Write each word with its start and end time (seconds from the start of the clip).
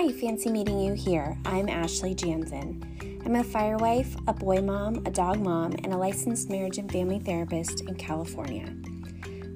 Hi, 0.00 0.10
fancy 0.12 0.50
meeting 0.50 0.80
you 0.80 0.94
here. 0.94 1.36
I'm 1.44 1.68
Ashley 1.68 2.14
Jansen. 2.14 3.20
I'm 3.22 3.36
a 3.36 3.44
firewife, 3.44 4.16
a 4.26 4.32
boy 4.32 4.62
mom, 4.62 5.02
a 5.04 5.10
dog 5.10 5.40
mom, 5.40 5.72
and 5.72 5.92
a 5.92 5.96
licensed 5.98 6.48
marriage 6.48 6.78
and 6.78 6.90
family 6.90 7.18
therapist 7.18 7.82
in 7.82 7.94
California. 7.96 8.74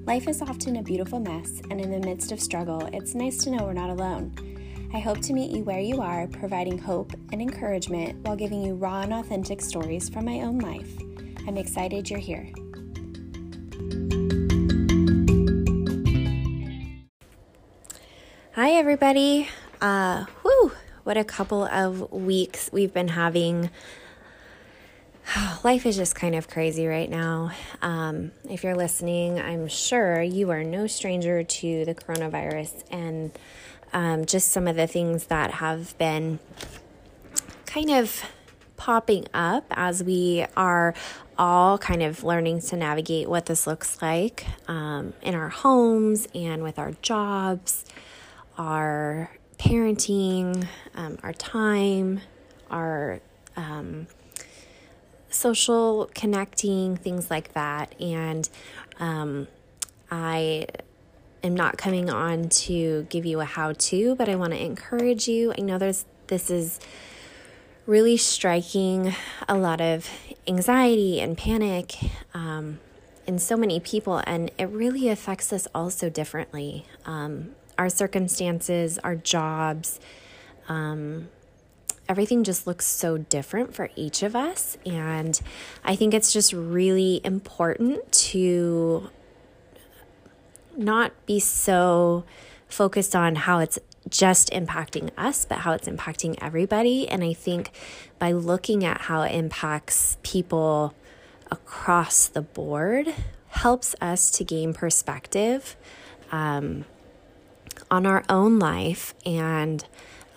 Life 0.05 0.27
is 0.27 0.43
often 0.43 0.75
a 0.75 0.83
beautiful 0.83 1.19
mess, 1.19 1.63
and 1.71 1.81
in 1.81 1.89
the 1.89 2.07
midst 2.07 2.31
of 2.31 2.39
struggle, 2.39 2.87
it's 2.93 3.15
nice 3.15 3.37
to 3.37 3.49
know 3.49 3.63
we're 3.63 3.73
not 3.73 3.89
alone. 3.89 4.35
I 4.93 4.99
hope 4.99 5.19
to 5.21 5.33
meet 5.33 5.49
you 5.49 5.63
where 5.63 5.79
you 5.79 5.99
are, 5.99 6.27
providing 6.27 6.77
hope 6.77 7.11
and 7.31 7.41
encouragement 7.41 8.23
while 8.23 8.35
giving 8.35 8.61
you 8.61 8.75
raw 8.75 9.01
and 9.01 9.13
authentic 9.13 9.61
stories 9.61 10.09
from 10.09 10.25
my 10.25 10.41
own 10.41 10.59
life. 10.59 10.91
I'm 11.47 11.57
excited 11.57 12.07
you're 12.07 12.19
here. 12.19 12.51
Hi, 18.53 18.73
everybody. 18.73 19.49
Uh, 19.81 20.25
what 21.05 21.17
a 21.17 21.23
couple 21.23 21.63
of 21.63 22.11
weeks 22.11 22.71
we've 22.73 22.91
been 22.91 23.09
having. 23.09 23.69
Life 25.63 25.85
is 25.85 25.95
just 25.95 26.15
kind 26.15 26.33
of 26.33 26.49
crazy 26.49 26.87
right 26.87 27.09
now. 27.09 27.51
Um, 27.83 28.31
if 28.49 28.63
you're 28.63 28.75
listening, 28.75 29.39
I'm 29.39 29.67
sure 29.67 30.23
you 30.23 30.49
are 30.49 30.63
no 30.63 30.87
stranger 30.87 31.43
to 31.43 31.85
the 31.85 31.93
coronavirus 31.93 32.83
and 32.89 33.31
um, 33.93 34.25
just 34.25 34.49
some 34.49 34.67
of 34.67 34.75
the 34.75 34.87
things 34.87 35.27
that 35.27 35.51
have 35.51 35.95
been 35.99 36.39
kind 37.67 37.91
of 37.91 38.23
popping 38.75 39.27
up 39.31 39.65
as 39.69 40.03
we 40.03 40.43
are 40.57 40.95
all 41.37 41.77
kind 41.77 42.01
of 42.01 42.23
learning 42.23 42.61
to 42.61 42.75
navigate 42.75 43.29
what 43.29 43.45
this 43.45 43.67
looks 43.67 44.01
like 44.01 44.47
um, 44.67 45.13
in 45.21 45.35
our 45.35 45.49
homes 45.49 46.27
and 46.33 46.63
with 46.63 46.79
our 46.79 46.93
jobs, 47.03 47.85
our 48.57 49.29
parenting, 49.57 50.67
um, 50.95 51.17
our 51.23 51.33
time, 51.33 52.21
our 52.69 53.19
um, 53.55 54.07
social 55.29 56.09
connecting, 56.13 56.97
things 56.97 57.29
like 57.29 57.53
that. 57.53 57.93
And 58.01 58.47
um, 58.99 59.47
I 60.09 60.67
am 61.43 61.55
not 61.55 61.77
coming 61.77 62.09
on 62.09 62.49
to 62.49 63.03
give 63.09 63.25
you 63.25 63.39
a 63.39 63.45
how 63.45 63.73
to, 63.73 64.15
but 64.15 64.29
I 64.29 64.35
want 64.35 64.53
to 64.53 64.63
encourage 64.63 65.27
you. 65.27 65.53
I 65.57 65.61
know 65.61 65.77
there's 65.77 66.05
this 66.27 66.49
is 66.49 66.79
really 67.85 68.17
striking 68.17 69.13
a 69.47 69.55
lot 69.55 69.79
of 69.79 70.09
anxiety 70.47 71.21
and 71.21 71.37
panic 71.37 71.95
um, 72.33 72.79
in 73.27 73.37
so 73.37 73.55
many 73.55 73.79
people, 73.79 74.21
and 74.25 74.51
it 74.57 74.65
really 74.65 75.09
affects 75.09 75.53
us 75.53 75.67
all 75.75 75.89
so 75.89 76.09
differently. 76.09 76.85
Um, 77.05 77.51
our 77.77 77.89
circumstances, 77.89 78.97
our 78.99 79.15
jobs, 79.15 79.99
um, 80.67 81.29
everything 82.07 82.43
just 82.43 82.67
looks 82.67 82.85
so 82.85 83.17
different 83.17 83.73
for 83.73 83.89
each 83.95 84.23
of 84.23 84.35
us. 84.35 84.77
And 84.85 85.39
I 85.83 85.95
think 85.95 86.13
it's 86.13 86.31
just 86.31 86.53
really 86.53 87.21
important 87.23 88.11
to 88.11 89.09
not 90.77 91.13
be 91.25 91.39
so 91.39 92.25
focused 92.67 93.15
on 93.15 93.35
how 93.35 93.59
it's 93.59 93.79
just 94.09 94.51
impacting 94.51 95.09
us, 95.17 95.45
but 95.45 95.59
how 95.59 95.71
it's 95.73 95.87
impacting 95.87 96.37
everybody. 96.41 97.07
And 97.07 97.23
I 97.23 97.33
think 97.33 97.71
by 98.19 98.31
looking 98.31 98.83
at 98.83 99.01
how 99.01 99.23
it 99.23 99.33
impacts 99.33 100.17
people 100.21 100.93
across 101.51 102.27
the 102.27 102.41
board 102.41 103.13
helps 103.49 103.95
us 104.01 104.29
to 104.31 104.43
gain 104.43 104.73
perspective. 104.73 105.75
Um, 106.31 106.85
on 107.91 108.05
our 108.05 108.23
own 108.29 108.59
life 108.59 109.13
and 109.25 109.85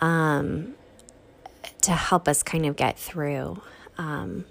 um, 0.00 0.74
to 1.82 1.92
help 1.92 2.28
us 2.28 2.42
kind 2.42 2.66
of 2.66 2.76
get 2.76 2.98
through 2.98 3.60
um, 3.97 4.44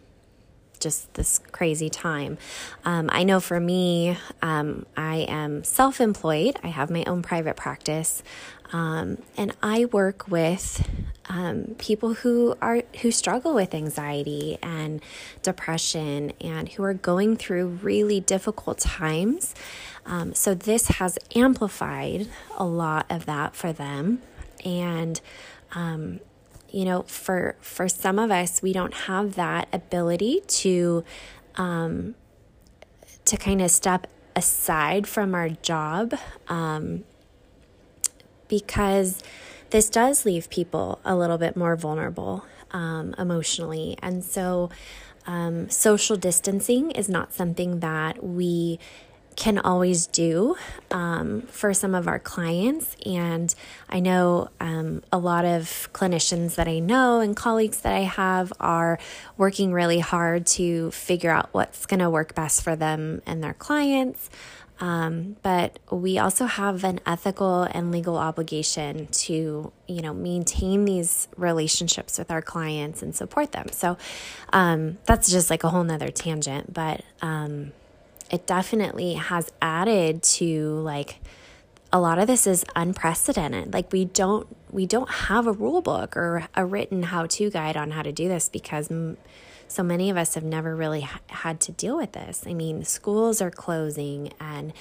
just 0.80 1.14
this 1.16 1.40
crazy 1.52 1.90
time. 1.90 2.38
Um, 2.86 3.10
I 3.12 3.24
know 3.24 3.40
for 3.40 3.60
me, 3.60 4.18
um, 4.42 4.86
I 4.96 5.26
am 5.28 5.64
self 5.64 6.00
employed, 6.00 6.58
I 6.64 6.68
have 6.68 6.90
my 6.90 7.04
own 7.06 7.22
private 7.22 7.56
practice. 7.56 8.24
Um, 8.74 9.20
and 9.38 9.56
I 9.64 9.86
work 9.86 10.28
with 10.28 10.86
um, 11.30 11.76
people 11.78 12.16
who 12.16 12.58
are 12.62 12.84
who 13.02 13.12
struggle 13.12 13.54
with 13.54 13.74
anxiety 13.74 14.58
and 14.62 15.02
depression 15.42 16.34
and 16.42 16.70
who 16.70 16.84
are 16.84 16.94
going 16.94 17.38
through 17.38 17.68
really 17.68 18.20
difficult 18.20 18.80
times. 18.80 19.56
Um, 20.08 20.34
so 20.34 20.56
this 20.56 20.88
has 20.88 21.20
amplified 21.36 22.28
a 22.58 22.66
lot 22.66 23.06
of 23.10 23.26
that 23.26 23.56
for 23.56 23.72
them, 23.72 24.22
and 24.66 25.22
um, 25.74 26.22
you 26.70 26.86
know, 26.86 27.04
for 27.04 27.56
for 27.62 27.88
some 27.88 28.18
of 28.18 28.32
us, 28.32 28.62
we 28.62 28.74
don't 28.74 28.94
have 28.94 29.36
that 29.36 29.68
ability 29.72 30.42
to 30.48 31.04
um, 31.56 32.16
to 33.26 33.38
kind 33.38 33.62
of 33.62 33.70
step 33.70 34.08
aside 34.36 35.08
from 35.08 35.36
our 35.36 35.50
job 35.50 36.14
um, 36.48 37.04
because 38.48 39.22
this 39.72 39.90
does 39.90 40.26
leave 40.26 40.50
people 40.50 41.00
a 41.04 41.16
little 41.16 41.38
bit 41.38 41.58
more 41.58 41.76
vulnerable 41.76 42.46
um, 42.72 43.14
emotionally. 43.18 43.98
And 44.02 44.24
so, 44.24 44.70
um, 45.26 45.70
social 45.70 46.16
distancing 46.16 46.92
is 46.92 47.10
not 47.10 47.34
something 47.34 47.80
that 47.82 48.24
we 48.24 48.80
can 49.38 49.60
always 49.60 50.08
do 50.08 50.58
um, 50.90 51.44
for 51.44 51.72
some 51.72 51.94
of 51.94 52.08
our 52.08 52.18
clients. 52.18 52.98
And 53.06 53.54
I 53.88 54.00
know 54.00 54.50
um, 54.60 55.04
a 55.12 55.20
lot 55.20 55.46
of 55.46 55.88
clinicians 55.94 56.56
that 56.56 56.68
I 56.68 56.80
know 56.80 57.20
and 57.20 57.36
colleagues 57.36 57.82
that 57.82 57.94
I 57.94 58.02
have 58.02 58.52
are 58.60 58.98
working 59.38 59.72
really 59.72 60.00
hard 60.00 60.48
to 60.48 60.90
figure 60.92 61.30
out 61.30 61.50
what's 61.52 61.86
going 61.86 62.00
to 62.00 62.10
work 62.10 62.34
best 62.34 62.64
for 62.64 62.76
them 62.76 63.22
and 63.28 63.44
their 63.44 63.54
clients. 63.54 64.30
Um, 64.80 65.38
but 65.44 65.80
we 65.92 66.18
also 66.18 66.46
have 66.46 66.84
an 66.84 67.00
ethical 67.06 67.64
and 67.64 67.92
legal 67.92 68.18
obligation 68.18 69.08
to, 69.08 69.72
you 69.88 70.02
know, 70.02 70.14
maintain 70.14 70.86
these 70.86 71.28
relationships 71.38 72.18
with 72.18 72.32
our 72.32 72.42
clients 72.42 73.02
and 73.02 73.16
support 73.16 73.52
them. 73.52 73.68
So 73.72 73.98
um, 74.52 74.98
that's 75.06 75.32
just 75.32 75.50
like 75.50 75.64
a 75.64 75.70
whole 75.70 75.84
nother 75.84 76.10
tangent, 76.10 76.74
but 76.74 77.04
um, 77.22 77.72
it 78.32 78.46
definitely 78.46 79.14
has 79.14 79.52
added 79.62 80.24
to 80.24 80.80
like 80.80 81.20
a 81.92 82.00
lot 82.00 82.20
of 82.20 82.28
this 82.28 82.46
is 82.46 82.66
unprecedented. 82.76 83.74
Like 83.74 83.92
we 83.92 84.06
don't 84.06 84.48
we 84.72 84.86
don't 84.86 85.10
have 85.10 85.48
a 85.48 85.52
rule 85.52 85.82
book 85.82 86.18
or 86.18 86.48
a 86.56 86.66
written 86.66 87.04
how 87.04 87.26
to 87.26 87.50
guide 87.50 87.78
on 87.78 87.92
how 87.92 88.02
to 88.02 88.12
do 88.12 88.28
this 88.28 88.50
because 88.50 88.92
so 89.68 89.84
many 89.84 90.10
of 90.10 90.18
us 90.18 90.36
have 90.36 90.44
never 90.44 90.76
really 90.76 91.02
ha- 91.02 91.20
had 91.28 91.60
to 91.62 91.72
deal 91.72 91.98
with 91.98 92.12
this. 92.14 92.44
I 92.46 92.54
mean, 92.54 92.84
schools 92.84 93.42
are 93.42 93.52
closing 93.52 94.34
and 94.40 94.74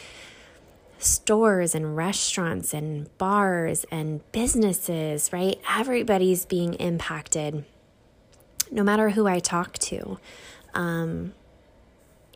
stores 0.98 1.74
and 1.74 1.96
restaurants 1.96 2.72
and 2.72 3.16
bars 3.18 3.84
and 3.90 4.20
businesses, 4.32 5.32
right? 5.32 5.60
Everybody's 5.76 6.44
being 6.44 6.74
impacted, 6.74 7.64
no 8.70 8.82
matter 8.82 9.10
who 9.10 9.26
I 9.26 9.38
talk 9.38 9.74
to. 9.78 10.18
Um, 10.74 11.34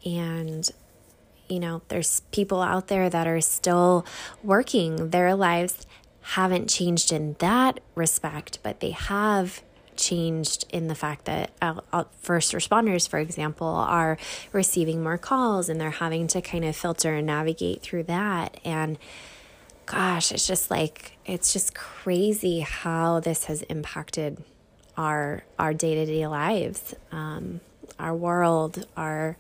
and, 0.05 0.71
you 1.51 1.61
know, 1.61 1.83
there's 1.89 2.21
people 2.33 2.63
out 2.63 2.89
there 2.89 3.11
that 3.11 3.27
are 3.27 3.41
still 3.41 4.07
working. 4.43 5.11
Their 5.11 5.35
lives 5.35 5.87
haven't 6.23 6.69
changed 6.69 7.13
in 7.13 7.37
that 7.39 7.81
respect, 7.95 8.59
but 8.63 8.81
they 8.81 8.91
have 8.91 9.63
changed 9.97 10.65
in 10.71 10.89
the 10.89 10.95
fact 10.95 11.27
that 11.27 11.51
uh, 11.61 11.81
uh, 11.93 12.05
first 12.21 12.53
responders, 12.53 13.09
for 13.09 13.19
example, 13.19 13.67
are 13.67 14.17
receiving 14.53 15.03
more 15.03 15.19
calls 15.19 15.69
and 15.69 15.81
they're 15.81 15.91
having 15.91 16.27
to 16.29 16.41
kind 16.41 16.65
of 16.65 16.75
filter 16.75 17.15
and 17.15 17.27
navigate 17.27 17.83
through 17.83 18.05
that. 18.05 18.59
And 18.65 18.99
gosh, 19.87 20.33
it's 20.33 20.47
just 20.47 20.71
like, 20.71 21.19
it's 21.27 21.53
just 21.53 21.75
crazy 21.75 22.61
how 22.61 23.21
this 23.21 23.45
has 23.47 23.63
impacted 23.63 24.43
our 24.97 25.45
our 25.59 25.73
day-to-day 25.73 26.27
lives 26.27 26.95
um, 27.13 27.61
our 27.99 28.15
world 28.15 28.87
our 28.97 29.37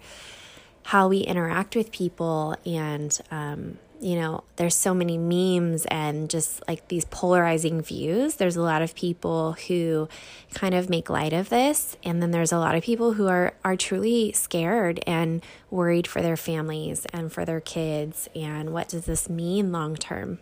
how 0.90 1.06
we 1.06 1.18
interact 1.18 1.76
with 1.76 1.92
people 1.92 2.56
and 2.66 3.20
um, 3.30 3.78
you 4.00 4.16
know, 4.16 4.42
there's 4.56 4.74
so 4.74 4.92
many 4.92 5.16
memes 5.18 5.86
and 5.86 6.28
just 6.28 6.66
like 6.66 6.88
these 6.88 7.04
polarizing 7.04 7.80
views. 7.80 8.34
There's 8.34 8.56
a 8.56 8.62
lot 8.62 8.82
of 8.82 8.94
people 8.96 9.52
who 9.68 10.08
kind 10.52 10.74
of 10.74 10.90
make 10.90 11.08
light 11.08 11.32
of 11.32 11.48
this, 11.48 11.96
and 12.02 12.20
then 12.20 12.32
there's 12.32 12.50
a 12.50 12.58
lot 12.58 12.74
of 12.74 12.82
people 12.82 13.12
who 13.12 13.28
are 13.28 13.54
are 13.62 13.76
truly 13.76 14.32
scared 14.32 14.98
and 15.06 15.44
worried 15.70 16.08
for 16.08 16.22
their 16.22 16.36
families 16.36 17.06
and 17.12 17.32
for 17.32 17.44
their 17.44 17.60
kids 17.60 18.28
and 18.34 18.72
what 18.72 18.88
does 18.88 19.04
this 19.04 19.28
mean 19.28 19.70
long 19.70 19.94
term. 19.94 20.40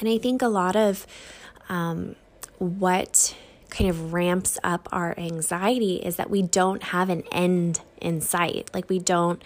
And 0.00 0.08
I 0.08 0.16
think 0.16 0.40
a 0.40 0.48
lot 0.48 0.74
of 0.74 1.06
um, 1.68 2.16
what 2.58 3.36
kind 3.70 3.90
of 3.90 4.12
ramps 4.12 4.58
up 4.62 4.88
our 4.92 5.18
anxiety 5.18 5.96
is 5.96 6.16
that 6.16 6.30
we 6.30 6.42
don't 6.42 6.82
have 6.84 7.10
an 7.10 7.22
end 7.32 7.80
in 8.00 8.20
sight. 8.20 8.70
Like 8.72 8.88
we 8.88 8.98
don't 8.98 9.42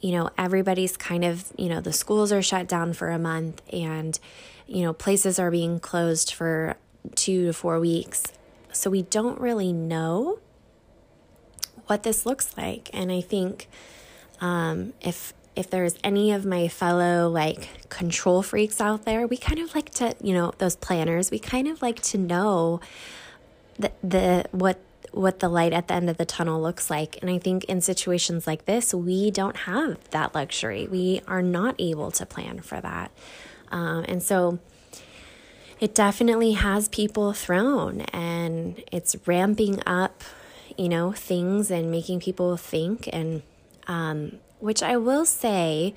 you 0.00 0.12
know, 0.12 0.30
everybody's 0.38 0.96
kind 0.96 1.24
of, 1.24 1.52
you 1.56 1.68
know, 1.68 1.80
the 1.80 1.92
schools 1.92 2.32
are 2.32 2.42
shut 2.42 2.66
down 2.66 2.92
for 2.94 3.10
a 3.10 3.18
month 3.18 3.62
and, 3.72 4.18
you 4.66 4.82
know, 4.82 4.92
places 4.92 5.38
are 5.38 5.50
being 5.50 5.78
closed 5.78 6.32
for 6.32 6.76
two 7.14 7.46
to 7.46 7.52
four 7.52 7.78
weeks. 7.78 8.24
So 8.72 8.88
we 8.88 9.02
don't 9.02 9.40
really 9.40 9.72
know 9.72 10.38
what 11.86 12.02
this 12.02 12.24
looks 12.24 12.56
like. 12.56 12.88
And 12.92 13.12
I 13.12 13.20
think 13.20 13.68
um, 14.40 14.94
if 15.00 15.34
if 15.56 15.68
there's 15.68 15.96
any 16.04 16.32
of 16.32 16.46
my 16.46 16.68
fellow 16.68 17.28
like 17.28 17.88
control 17.90 18.42
freaks 18.42 18.80
out 18.80 19.04
there, 19.04 19.26
we 19.26 19.36
kind 19.36 19.58
of 19.58 19.74
like 19.74 19.90
to, 19.90 20.14
you 20.22 20.32
know, 20.32 20.52
those 20.58 20.76
planners, 20.76 21.30
we 21.30 21.38
kind 21.38 21.66
of 21.66 21.82
like 21.82 22.00
to 22.00 22.16
know 22.16 22.80
the 23.80 23.92
the 24.02 24.44
what 24.52 24.78
what 25.12 25.40
the 25.40 25.48
light 25.48 25.72
at 25.72 25.88
the 25.88 25.94
end 25.94 26.08
of 26.08 26.16
the 26.18 26.24
tunnel 26.24 26.60
looks 26.62 26.88
like. 26.88 27.18
And 27.20 27.30
I 27.30 27.38
think 27.38 27.64
in 27.64 27.80
situations 27.80 28.46
like 28.46 28.66
this, 28.66 28.94
we 28.94 29.30
don't 29.30 29.56
have 29.56 29.98
that 30.10 30.34
luxury. 30.34 30.86
We 30.86 31.20
are 31.26 31.42
not 31.42 31.74
able 31.78 32.10
to 32.12 32.26
plan 32.26 32.60
for 32.60 32.80
that. 32.80 33.10
Um, 33.72 34.04
and 34.08 34.22
so 34.22 34.58
it 35.80 35.94
definitely 35.94 36.52
has 36.52 36.88
people 36.88 37.32
thrown 37.32 38.02
and 38.12 38.82
it's 38.92 39.16
ramping 39.26 39.82
up, 39.86 40.22
you 40.76 40.88
know, 40.88 41.12
things 41.12 41.70
and 41.70 41.90
making 41.90 42.20
people 42.20 42.56
think. 42.56 43.08
And 43.12 43.42
um, 43.88 44.38
which 44.60 44.82
I 44.82 44.96
will 44.96 45.24
say, 45.24 45.94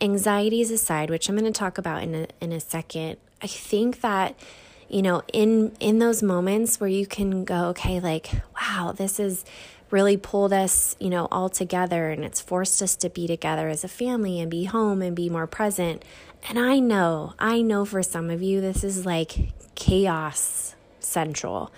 anxieties 0.00 0.70
aside, 0.70 1.10
which 1.10 1.28
I'm 1.28 1.36
going 1.36 1.50
to 1.50 1.58
talk 1.58 1.78
about 1.78 2.02
in 2.02 2.14
a, 2.14 2.26
in 2.40 2.52
a 2.52 2.60
second, 2.60 3.16
I 3.42 3.46
think 3.46 4.02
that 4.02 4.38
you 4.88 5.02
know 5.02 5.22
in 5.32 5.74
in 5.80 5.98
those 5.98 6.22
moments 6.22 6.80
where 6.80 6.90
you 6.90 7.06
can 7.06 7.44
go 7.44 7.66
okay 7.66 8.00
like 8.00 8.30
wow 8.60 8.92
this 8.96 9.18
is 9.18 9.44
really 9.90 10.16
pulled 10.16 10.52
us 10.52 10.96
you 10.98 11.10
know 11.10 11.28
all 11.30 11.48
together 11.48 12.10
and 12.10 12.24
it's 12.24 12.40
forced 12.40 12.82
us 12.82 12.96
to 12.96 13.08
be 13.08 13.26
together 13.26 13.68
as 13.68 13.84
a 13.84 13.88
family 13.88 14.40
and 14.40 14.50
be 14.50 14.64
home 14.64 15.00
and 15.02 15.14
be 15.14 15.28
more 15.28 15.46
present. 15.46 16.04
And 16.48 16.58
i 16.58 16.78
know 16.78 17.34
i 17.38 17.60
know 17.60 17.84
for 17.84 18.02
some 18.02 18.30
of 18.30 18.42
you 18.42 18.60
this 18.60 18.84
is 18.84 19.04
like 19.04 19.52
chaos 19.74 20.76
central 21.00 21.72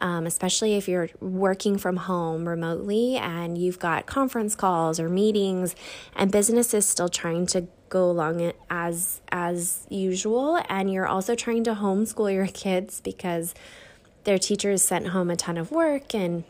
um, 0.00 0.26
especially 0.26 0.76
if 0.76 0.88
you're 0.88 1.10
working 1.20 1.76
from 1.76 1.96
home 1.96 2.48
remotely 2.48 3.16
and 3.16 3.58
you've 3.58 3.78
got 3.78 4.06
conference 4.06 4.54
calls 4.54 4.98
or 4.98 5.08
meetings 5.08 5.74
and 6.16 6.32
business 6.32 6.72
is 6.74 6.86
still 6.86 7.08
trying 7.08 7.46
to 7.46 7.66
go 7.90 8.10
along 8.10 8.52
as 8.70 9.20
as 9.30 9.86
usual. 9.90 10.62
And 10.68 10.90
you're 10.90 11.06
also 11.06 11.34
trying 11.34 11.64
to 11.64 11.74
homeschool 11.74 12.32
your 12.32 12.46
kids 12.64 13.00
because 13.00 13.54
their 14.24 14.38
teachers 14.38 14.82
sent 14.82 15.08
home 15.08 15.30
a 15.30 15.36
ton 15.36 15.58
of 15.58 15.70
work. 15.70 16.14
And 16.14 16.44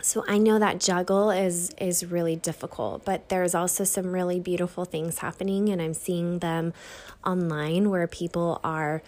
so 0.00 0.24
I 0.28 0.38
know 0.38 0.58
that 0.58 0.78
juggle 0.78 1.30
is 1.30 1.70
is 1.78 2.06
really 2.06 2.36
difficult, 2.36 3.04
but 3.04 3.28
there's 3.28 3.54
also 3.54 3.84
some 3.84 4.12
really 4.12 4.40
beautiful 4.40 4.84
things 4.84 5.18
happening, 5.18 5.68
and 5.68 5.82
I'm 5.82 5.94
seeing 5.94 6.38
them 6.38 6.72
online 7.24 7.90
where 7.90 8.06
people 8.06 8.60
are 8.62 9.02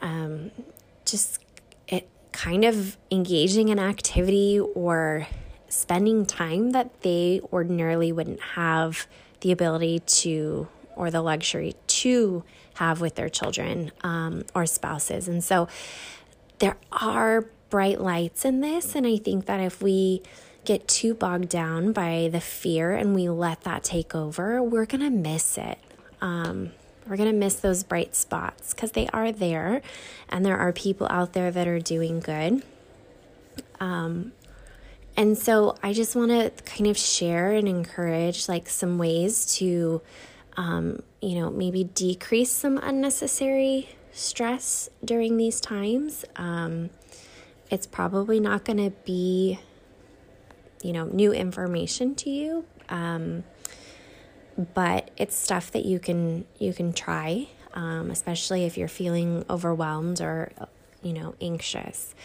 um, 0.00 0.50
just 1.04 1.40
it, 1.86 2.08
kind 2.32 2.64
of 2.64 2.96
engaging 3.10 3.68
in 3.68 3.78
activity 3.78 4.58
or 4.58 5.26
spending 5.68 6.24
time 6.24 6.70
that 6.70 7.02
they 7.02 7.40
ordinarily 7.52 8.10
wouldn't 8.10 8.40
have 8.40 9.06
the 9.40 9.52
ability 9.52 10.00
to 10.00 10.68
or 10.98 11.10
the 11.10 11.22
luxury 11.22 11.74
to 11.86 12.44
have 12.74 13.00
with 13.00 13.14
their 13.14 13.28
children 13.28 13.92
um, 14.02 14.44
or 14.54 14.66
spouses. 14.66 15.28
And 15.28 15.42
so 15.42 15.68
there 16.58 16.76
are 16.92 17.46
bright 17.70 18.00
lights 18.00 18.44
in 18.44 18.60
this. 18.60 18.94
And 18.94 19.06
I 19.06 19.16
think 19.16 19.46
that 19.46 19.60
if 19.60 19.80
we 19.80 20.22
get 20.64 20.86
too 20.88 21.14
bogged 21.14 21.48
down 21.48 21.92
by 21.92 22.28
the 22.30 22.40
fear 22.40 22.92
and 22.92 23.14
we 23.14 23.28
let 23.28 23.62
that 23.62 23.84
take 23.84 24.14
over, 24.14 24.62
we're 24.62 24.86
going 24.86 25.00
to 25.00 25.10
miss 25.10 25.56
it. 25.56 25.78
Um, 26.20 26.72
we're 27.06 27.16
going 27.16 27.30
to 27.30 27.36
miss 27.36 27.54
those 27.54 27.84
bright 27.84 28.14
spots 28.14 28.74
because 28.74 28.92
they 28.92 29.06
are 29.08 29.32
there 29.32 29.80
and 30.28 30.44
there 30.44 30.58
are 30.58 30.72
people 30.72 31.06
out 31.10 31.32
there 31.32 31.50
that 31.50 31.66
are 31.66 31.78
doing 31.78 32.20
good. 32.20 32.62
Um, 33.80 34.32
and 35.16 35.36
so 35.36 35.76
I 35.82 35.94
just 35.94 36.14
want 36.14 36.30
to 36.30 36.50
kind 36.64 36.86
of 36.86 36.98
share 36.98 37.52
and 37.52 37.66
encourage 37.66 38.48
like 38.48 38.68
some 38.68 38.98
ways 38.98 39.56
to 39.56 40.02
um, 40.58 41.00
you 41.22 41.36
know, 41.36 41.50
maybe 41.50 41.84
decrease 41.84 42.50
some 42.50 42.78
unnecessary 42.78 43.90
stress 44.10 44.90
during 45.04 45.36
these 45.36 45.60
times. 45.60 46.24
Um, 46.34 46.90
it's 47.70 47.86
probably 47.86 48.40
not 48.40 48.64
going 48.64 48.78
to 48.78 48.90
be, 49.04 49.60
you 50.82 50.92
know, 50.92 51.04
new 51.04 51.32
information 51.32 52.16
to 52.16 52.30
you, 52.30 52.64
um, 52.88 53.44
but 54.74 55.12
it's 55.16 55.36
stuff 55.36 55.70
that 55.70 55.84
you 55.84 56.00
can 56.00 56.44
you 56.58 56.74
can 56.74 56.92
try, 56.92 57.48
um, 57.74 58.10
especially 58.10 58.64
if 58.64 58.76
you're 58.76 58.88
feeling 58.88 59.44
overwhelmed 59.48 60.20
or, 60.20 60.50
you 61.02 61.12
know, 61.12 61.36
anxious. 61.40 62.16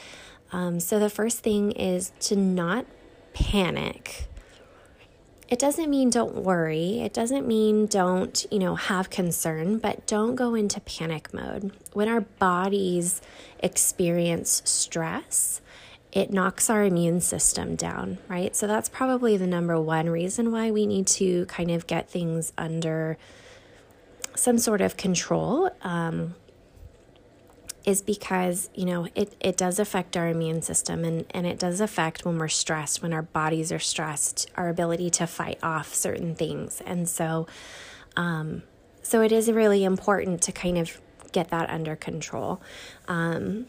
Um, 0.51 0.79
so 0.79 0.97
the 0.97 1.09
first 1.09 1.39
thing 1.39 1.71
is 1.73 2.11
to 2.21 2.35
not 2.35 2.87
panic 3.33 4.27
it 5.53 5.59
doesn't 5.59 5.87
mean 5.87 6.09
don't 6.09 6.33
worry. 6.33 7.01
It 7.01 7.13
doesn't 7.13 7.45
mean 7.47 7.85
don't, 7.85 8.43
you 8.49 8.57
know, 8.57 8.73
have 8.73 9.11
concern, 9.11 9.77
but 9.77 10.07
don't 10.07 10.33
go 10.33 10.55
into 10.55 10.79
panic 10.79 11.31
mode. 11.31 11.71
When 11.93 12.09
our 12.09 12.21
bodies 12.21 13.21
experience 13.59 14.63
stress, 14.65 15.61
it 16.11 16.33
knocks 16.33 16.71
our 16.71 16.83
immune 16.83 17.21
system 17.21 17.75
down, 17.75 18.17
right? 18.27 18.55
So 18.55 18.65
that's 18.65 18.89
probably 18.89 19.37
the 19.37 19.45
number 19.45 19.79
one 19.79 20.09
reason 20.09 20.51
why 20.51 20.71
we 20.71 20.87
need 20.87 21.05
to 21.07 21.45
kind 21.45 21.69
of 21.69 21.85
get 21.85 22.09
things 22.09 22.51
under 22.57 23.19
some 24.35 24.57
sort 24.57 24.81
of 24.81 24.97
control. 24.97 25.69
Um, 25.83 26.33
is 27.85 28.01
because 28.01 28.69
you 28.73 28.85
know 28.85 29.07
it, 29.15 29.35
it 29.39 29.57
does 29.57 29.79
affect 29.79 30.15
our 30.15 30.27
immune 30.27 30.61
system 30.61 31.03
and, 31.03 31.25
and 31.31 31.45
it 31.45 31.59
does 31.59 31.81
affect 31.81 32.25
when 32.25 32.37
we're 32.37 32.47
stressed 32.47 33.01
when 33.01 33.13
our 33.13 33.21
bodies 33.21 33.71
are 33.71 33.79
stressed 33.79 34.49
our 34.55 34.69
ability 34.69 35.09
to 35.09 35.27
fight 35.27 35.59
off 35.61 35.93
certain 35.93 36.35
things. 36.35 36.81
And 36.85 37.09
so 37.09 37.47
um, 38.15 38.63
so 39.01 39.21
it 39.21 39.31
is 39.31 39.51
really 39.51 39.83
important 39.83 40.41
to 40.43 40.51
kind 40.51 40.77
of 40.77 40.99
get 41.31 41.49
that 41.49 41.69
under 41.69 41.95
control. 41.95 42.61
Um, 43.07 43.65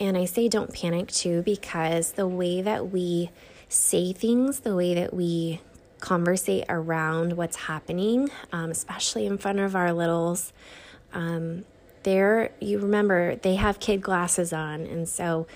and 0.00 0.16
i 0.16 0.24
say 0.24 0.48
don't 0.48 0.72
panic 0.72 1.08
too 1.08 1.42
because 1.42 2.12
the 2.12 2.26
way 2.26 2.62
that 2.62 2.90
we 2.90 3.30
say 3.68 4.12
things 4.12 4.60
the 4.60 4.74
way 4.74 4.94
that 4.94 5.14
we 5.14 5.60
conversate 6.00 6.64
around 6.68 7.34
what's 7.34 7.56
happening 7.56 8.30
um, 8.52 8.70
especially 8.70 9.26
in 9.26 9.36
front 9.36 9.60
of 9.60 9.76
our 9.76 9.92
littles 9.92 10.52
um, 11.12 11.64
they're 12.02 12.50
you 12.60 12.78
remember 12.78 13.36
they 13.36 13.56
have 13.56 13.78
kid 13.80 14.00
glasses 14.00 14.52
on 14.52 14.80
and 14.82 15.08
so 15.08 15.46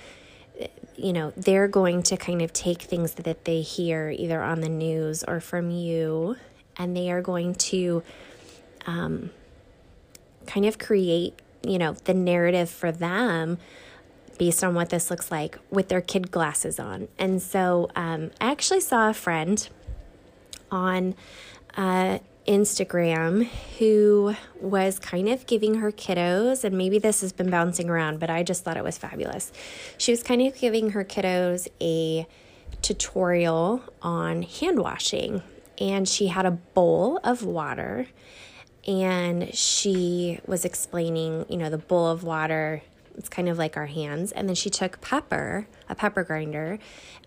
you 0.96 1.12
know 1.12 1.32
they're 1.36 1.68
going 1.68 2.02
to 2.02 2.16
kind 2.16 2.42
of 2.42 2.52
take 2.52 2.82
things 2.82 3.14
that 3.14 3.44
they 3.44 3.60
hear 3.60 4.10
either 4.10 4.42
on 4.42 4.60
the 4.60 4.68
news 4.68 5.24
or 5.24 5.40
from 5.40 5.70
you 5.70 6.36
and 6.76 6.96
they 6.96 7.10
are 7.10 7.22
going 7.22 7.54
to 7.54 8.02
um, 8.86 9.30
kind 10.46 10.66
of 10.66 10.78
create 10.78 11.34
you 11.62 11.78
know 11.78 11.92
the 12.04 12.14
narrative 12.14 12.68
for 12.68 12.92
them 12.92 13.58
based 14.38 14.64
on 14.64 14.74
what 14.74 14.90
this 14.90 15.10
looks 15.10 15.30
like 15.30 15.58
with 15.70 15.88
their 15.88 16.00
kid 16.00 16.30
glasses 16.30 16.80
on. 16.80 17.08
And 17.18 17.40
so 17.40 17.90
um, 17.94 18.30
i 18.40 18.50
actually 18.50 18.80
saw 18.80 19.10
a 19.10 19.14
friend 19.14 19.68
on 20.70 21.14
uh, 21.76 22.18
Instagram 22.46 23.46
who 23.78 24.34
was 24.60 24.98
kind 24.98 25.28
of 25.28 25.46
giving 25.46 25.76
her 25.76 25.90
kiddos, 25.90 26.64
and 26.64 26.76
maybe 26.76 26.98
this 26.98 27.20
has 27.20 27.32
been 27.32 27.50
bouncing 27.50 27.88
around, 27.88 28.20
but 28.20 28.30
I 28.30 28.42
just 28.42 28.64
thought 28.64 28.76
it 28.76 28.84
was 28.84 28.98
fabulous. 28.98 29.52
She 29.98 30.12
was 30.12 30.22
kind 30.22 30.42
of 30.42 30.54
giving 30.54 30.90
her 30.90 31.04
kiddos 31.04 31.68
a 31.80 32.26
tutorial 32.82 33.82
on 34.02 34.42
hand 34.42 34.78
washing, 34.78 35.42
and 35.78 36.08
she 36.08 36.26
had 36.26 36.46
a 36.46 36.50
bowl 36.50 37.18
of 37.24 37.42
water, 37.42 38.06
and 38.86 39.54
she 39.54 40.40
was 40.46 40.64
explaining, 40.64 41.46
you 41.48 41.56
know, 41.56 41.70
the 41.70 41.78
bowl 41.78 42.06
of 42.06 42.22
water. 42.22 42.82
It's 43.16 43.28
kind 43.28 43.48
of 43.48 43.56
like 43.56 43.76
our 43.76 43.86
hands. 43.86 44.32
And 44.32 44.48
then 44.48 44.56
she 44.56 44.68
took 44.68 45.00
pepper, 45.00 45.66
a 45.88 45.94
pepper 45.94 46.24
grinder, 46.24 46.78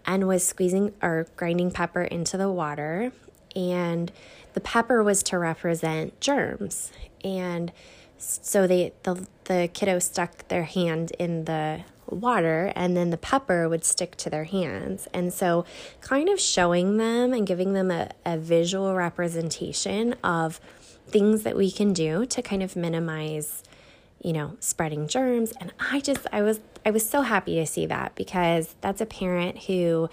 and 0.05 0.27
was 0.27 0.45
squeezing 0.45 0.93
or 1.01 1.27
grinding 1.36 1.71
pepper 1.71 2.03
into 2.03 2.38
the 2.38 2.51
water. 2.51 3.12
And 3.55 4.12
the 4.57 4.61
pepper 4.61 5.03
was 5.03 5.21
to 5.21 5.37
represent 5.37 6.19
germs. 6.19 6.91
And 7.23 7.71
so 8.17 8.65
they 8.65 8.91
the 9.03 9.27
the 9.43 9.69
kiddo 9.71 9.99
stuck 9.99 10.47
their 10.47 10.63
hand 10.63 11.11
in 11.19 11.45
the 11.45 11.81
water 12.07 12.73
and 12.75 12.97
then 12.97 13.11
the 13.11 13.19
pepper 13.19 13.69
would 13.69 13.85
stick 13.85 14.15
to 14.17 14.31
their 14.31 14.45
hands. 14.45 15.07
And 15.13 15.31
so 15.31 15.63
kind 16.01 16.27
of 16.27 16.39
showing 16.39 16.97
them 16.97 17.33
and 17.33 17.45
giving 17.45 17.73
them 17.73 17.91
a, 17.91 18.09
a 18.25 18.39
visual 18.39 18.95
representation 18.95 20.13
of 20.23 20.59
things 21.05 21.43
that 21.43 21.55
we 21.55 21.69
can 21.69 21.93
do 21.93 22.25
to 22.25 22.41
kind 22.41 22.63
of 22.63 22.75
minimize 22.75 23.63
you 24.23 24.33
know 24.33 24.57
spreading 24.59 25.07
germs 25.07 25.53
and 25.61 25.71
i 25.79 25.99
just 25.99 26.25
i 26.33 26.41
was 26.41 26.59
i 26.83 26.89
was 26.89 27.07
so 27.07 27.21
happy 27.21 27.53
to 27.55 27.67
see 27.67 27.85
that 27.85 28.15
because 28.15 28.75
that's 28.81 28.99
a 28.99 29.05
parent 29.05 29.65
who 29.65 30.09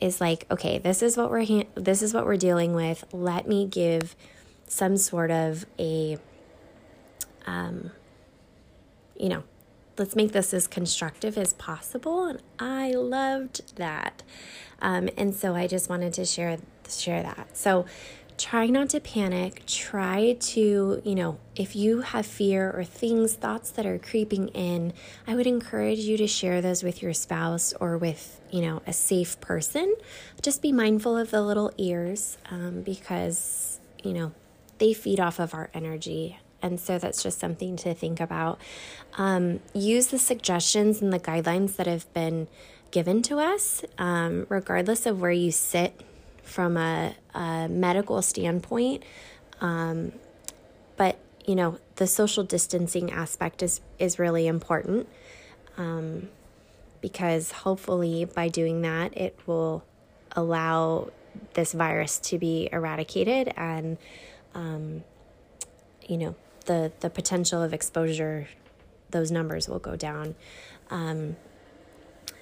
is 0.00 0.20
like, 0.20 0.46
okay, 0.50 0.78
this 0.78 1.02
is 1.02 1.16
what 1.16 1.30
we're 1.30 1.44
ha- 1.44 1.68
this 1.74 2.02
is 2.02 2.14
what 2.14 2.24
we're 2.24 2.36
dealing 2.36 2.74
with. 2.74 3.04
Let 3.12 3.48
me 3.48 3.66
give 3.66 4.14
some 4.66 4.96
sort 4.96 5.30
of 5.30 5.66
a 5.78 6.18
um 7.46 7.90
you 9.16 9.28
know, 9.28 9.42
let's 9.98 10.14
make 10.14 10.32
this 10.32 10.54
as 10.54 10.66
constructive 10.66 11.36
as 11.36 11.52
possible. 11.54 12.26
And 12.26 12.40
I 12.58 12.92
loved 12.92 13.76
that. 13.76 14.22
Um, 14.80 15.08
and 15.16 15.34
so 15.34 15.56
I 15.56 15.66
just 15.66 15.90
wanted 15.90 16.12
to 16.14 16.24
share 16.24 16.58
share 16.88 17.22
that. 17.22 17.56
So 17.56 17.84
try 18.38 18.66
not 18.66 18.88
to 18.90 19.00
panic. 19.00 19.66
Try 19.66 20.36
to, 20.40 21.02
you 21.04 21.14
know, 21.14 21.38
if 21.56 21.74
you 21.74 22.00
have 22.00 22.24
fear 22.24 22.70
or 22.70 22.84
things, 22.84 23.34
thoughts 23.34 23.70
that 23.72 23.84
are 23.84 23.98
creeping 23.98 24.48
in, 24.48 24.92
I 25.26 25.34
would 25.34 25.46
encourage 25.46 25.98
you 25.98 26.16
to 26.18 26.26
share 26.26 26.62
those 26.62 26.82
with 26.82 27.02
your 27.02 27.12
spouse 27.12 27.74
or 27.74 27.98
with, 27.98 28.40
you 28.50 28.62
know, 28.62 28.80
a 28.86 28.92
safe 28.92 29.40
person. 29.40 29.94
Just 30.40 30.62
be 30.62 30.72
mindful 30.72 31.16
of 31.16 31.30
the 31.30 31.42
little 31.42 31.72
ears 31.76 32.38
um, 32.50 32.82
because, 32.82 33.80
you 34.02 34.12
know, 34.12 34.32
they 34.78 34.92
feed 34.92 35.18
off 35.18 35.40
of 35.40 35.52
our 35.52 35.68
energy. 35.74 36.38
And 36.62 36.80
so 36.80 36.98
that's 36.98 37.22
just 37.22 37.38
something 37.38 37.76
to 37.78 37.94
think 37.94 38.20
about. 38.20 38.60
Um, 39.16 39.60
use 39.74 40.08
the 40.08 40.18
suggestions 40.18 41.02
and 41.02 41.12
the 41.12 41.20
guidelines 41.20 41.76
that 41.76 41.86
have 41.86 42.12
been 42.12 42.48
given 42.90 43.22
to 43.22 43.38
us, 43.38 43.84
um, 43.98 44.46
regardless 44.48 45.06
of 45.06 45.20
where 45.20 45.30
you 45.30 45.52
sit 45.52 46.00
from 46.48 46.76
a, 46.76 47.14
a 47.34 47.68
medical 47.68 48.22
standpoint. 48.22 49.04
Um, 49.60 50.12
but 50.96 51.18
you 51.44 51.54
know, 51.54 51.78
the 51.96 52.06
social 52.06 52.44
distancing 52.44 53.10
aspect 53.12 53.62
is 53.62 53.80
is 53.98 54.18
really 54.18 54.46
important 54.46 55.08
um, 55.76 56.28
because 57.00 57.52
hopefully 57.52 58.24
by 58.24 58.48
doing 58.48 58.82
that, 58.82 59.16
it 59.16 59.38
will 59.46 59.84
allow 60.32 61.10
this 61.54 61.72
virus 61.72 62.18
to 62.18 62.38
be 62.38 62.68
eradicated 62.72 63.52
and 63.56 63.96
um, 64.54 65.04
you 66.06 66.16
know 66.16 66.34
the 66.66 66.92
the 67.00 67.10
potential 67.10 67.62
of 67.62 67.72
exposure 67.72 68.48
those 69.10 69.30
numbers 69.30 69.68
will 69.68 69.78
go 69.78 69.96
down 69.96 70.34
um, 70.90 71.36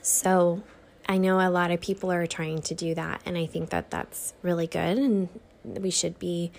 so 0.02 0.62
I 1.08 1.18
know 1.18 1.40
a 1.40 1.50
lot 1.50 1.70
of 1.70 1.80
people 1.80 2.10
are 2.12 2.26
trying 2.26 2.62
to 2.62 2.75
do 2.75 2.94
that, 2.94 3.22
and 3.25 3.38
I 3.38 3.46
think 3.46 3.70
that 3.70 3.90
that's 3.90 4.34
really 4.42 4.66
good, 4.66 4.98
and 4.98 5.28
we 5.64 5.90
should 5.90 6.18
be, 6.18 6.50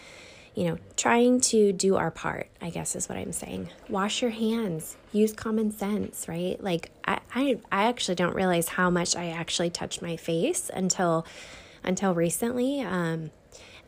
you 0.55 0.65
know, 0.65 0.77
trying 0.95 1.41
to 1.41 1.73
do 1.73 1.95
our 1.97 2.11
part, 2.11 2.47
I 2.61 2.69
guess 2.69 2.95
is 2.95 3.09
what 3.09 3.17
I'm 3.17 3.33
saying. 3.33 3.69
Wash 3.89 4.21
your 4.21 4.31
hands, 4.31 4.95
use 5.11 5.33
common 5.33 5.71
sense, 5.71 6.27
right? 6.27 6.61
Like, 6.63 6.91
I, 7.05 7.19
I, 7.35 7.59
I 7.71 7.83
actually 7.89 8.15
don't 8.15 8.35
realize 8.35 8.69
how 8.69 8.89
much 8.89 9.15
I 9.15 9.29
actually 9.29 9.69
touch 9.69 10.01
my 10.01 10.15
face 10.15 10.71
until 10.73 11.25
until 11.83 12.13
recently. 12.13 12.81
Um, 12.81 13.31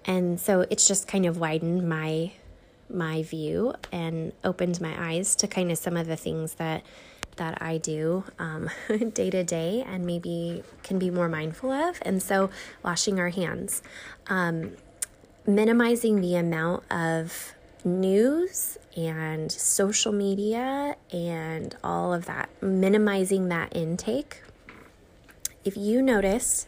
and 0.05 0.39
so 0.39 0.65
it's 0.69 0.87
just 0.87 1.07
kind 1.07 1.25
of 1.25 1.37
widened 1.37 1.87
my 1.87 2.31
my 2.89 3.21
view 3.21 3.73
and 3.91 4.33
opened 4.43 4.81
my 4.81 4.95
eyes 4.97 5.35
to 5.35 5.47
kind 5.47 5.71
of 5.71 5.77
some 5.77 5.95
of 5.95 6.07
the 6.07 6.15
things 6.15 6.55
that 6.55 6.83
that 7.39 7.61
I 7.61 7.77
do 7.77 8.23
um, 8.37 8.69
day 9.13 9.31
to 9.31 9.43
day 9.43 9.83
and 9.85 10.05
maybe 10.05 10.63
can 10.83 10.99
be 10.99 11.09
more 11.09 11.27
mindful 11.27 11.71
of. 11.71 11.97
And 12.03 12.21
so, 12.21 12.51
washing 12.83 13.19
our 13.19 13.29
hands, 13.29 13.81
um, 14.27 14.73
minimizing 15.47 16.21
the 16.21 16.35
amount 16.35 16.83
of 16.91 17.55
news 17.83 18.77
and 18.95 19.51
social 19.51 20.11
media 20.11 20.95
and 21.11 21.75
all 21.83 22.13
of 22.13 22.25
that, 22.25 22.49
minimizing 22.61 23.49
that 23.49 23.75
intake. 23.75 24.43
If 25.65 25.75
you 25.75 26.01
notice, 26.01 26.67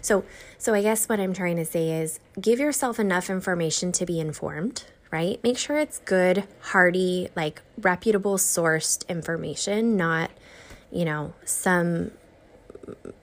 so 0.00 0.24
so 0.58 0.74
I 0.74 0.82
guess 0.82 1.08
what 1.08 1.20
I'm 1.20 1.32
trying 1.32 1.56
to 1.56 1.64
say 1.64 2.00
is 2.00 2.20
give 2.40 2.60
yourself 2.60 2.98
enough 2.98 3.30
information 3.30 3.92
to 3.92 4.06
be 4.06 4.20
informed 4.20 4.84
right? 5.10 5.42
Make 5.42 5.58
sure 5.58 5.78
it's 5.78 5.98
good, 6.00 6.44
hearty, 6.60 7.28
like 7.34 7.62
reputable 7.78 8.36
sourced 8.36 9.06
information, 9.08 9.96
not, 9.96 10.30
you 10.90 11.04
know, 11.04 11.34
some 11.44 12.10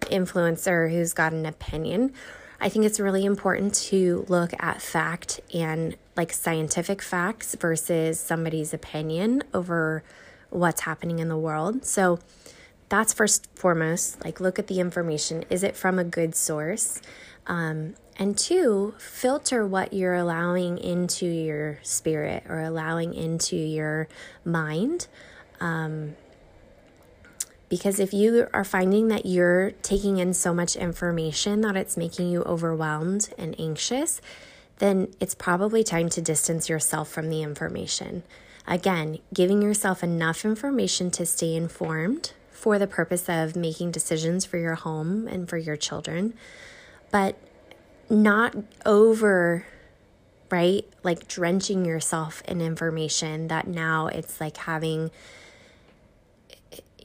influencer 0.02 0.92
who's 0.92 1.14
got 1.14 1.34
an 1.34 1.46
opinion. 1.46 2.14
I 2.60 2.70
think 2.70 2.86
it's 2.86 3.00
really 3.00 3.26
important 3.26 3.74
to 3.76 4.26
look 4.28 4.54
at 4.60 4.82
fact 4.82 5.42
and 5.54 5.96
like 6.16 6.32
scientific 6.32 7.02
facts 7.02 7.56
versus 7.56 8.20
somebody's 8.20 8.74
opinion 8.74 9.44
over 9.54 10.04
what's 10.50 10.82
happening 10.82 11.20
in 11.20 11.28
the 11.28 11.38
world. 11.38 11.86
So 11.86 12.20
that's 12.90 13.14
first 13.14 13.48
foremost, 13.56 14.24
like 14.24 14.40
look 14.40 14.58
at 14.58 14.68
the 14.68 14.80
information. 14.80 15.44
Is 15.50 15.64
it 15.64 15.76
from 15.76 16.00
a 16.00 16.04
good 16.04 16.36
source? 16.36 17.02
Um, 17.48 17.96
and 18.18 18.38
two, 18.38 18.94
filter 18.98 19.66
what 19.66 19.94
you're 19.94 20.16
allowing 20.16 20.78
into 20.78 21.26
your 21.26 21.80
spirit 21.84 22.44
or 22.48 22.60
allowing 22.62 23.14
into 23.14 23.56
your 23.56 24.08
mind. 24.46 25.08
Um, 25.60 26.16
because 27.68 28.00
if 28.00 28.14
you 28.14 28.48
are 28.54 28.64
finding 28.64 29.10
that 29.10 29.26
you're 29.26 29.72
taking 29.82 30.18
in 30.18 30.34
so 30.34 30.54
much 30.54 30.76
information 30.76 31.62
that 31.62 31.76
it's 31.76 31.98
making 31.98 32.30
you 32.30 32.44
overwhelmed 32.44 33.34
and 33.38 33.60
anxious, 33.60 34.22
then 34.78 35.14
it's 35.20 35.36
probably 35.36 35.84
time 35.84 36.10
to 36.10 36.22
distance 36.22 36.70
yourself 36.70 37.10
from 37.10 37.30
the 37.30 37.42
information. 37.42 38.24
Again, 38.68 39.20
giving 39.34 39.62
yourself 39.62 40.04
enough 40.04 40.46
information 40.46 41.12
to 41.12 41.26
stay 41.26 41.56
informed 41.56 42.34
for 42.50 42.80
the 42.80 42.88
purpose 42.88 43.28
of 43.28 43.56
making 43.56 43.92
decisions 43.92 44.46
for 44.46 44.58
your 44.58 44.76
home 44.76 45.28
and 45.28 45.48
for 45.50 45.58
your 45.58 45.76
children, 45.76 46.34
but 47.12 47.38
not 48.10 48.56
over 48.86 49.66
right 50.52 50.88
like 51.04 51.28
drenching 51.28 51.86
yourself 51.86 52.44
in 52.48 52.62
information 52.62 53.48
that 53.48 53.68
now 53.68 54.08
it's 54.08 54.40
like 54.40 54.58
having 54.58 55.10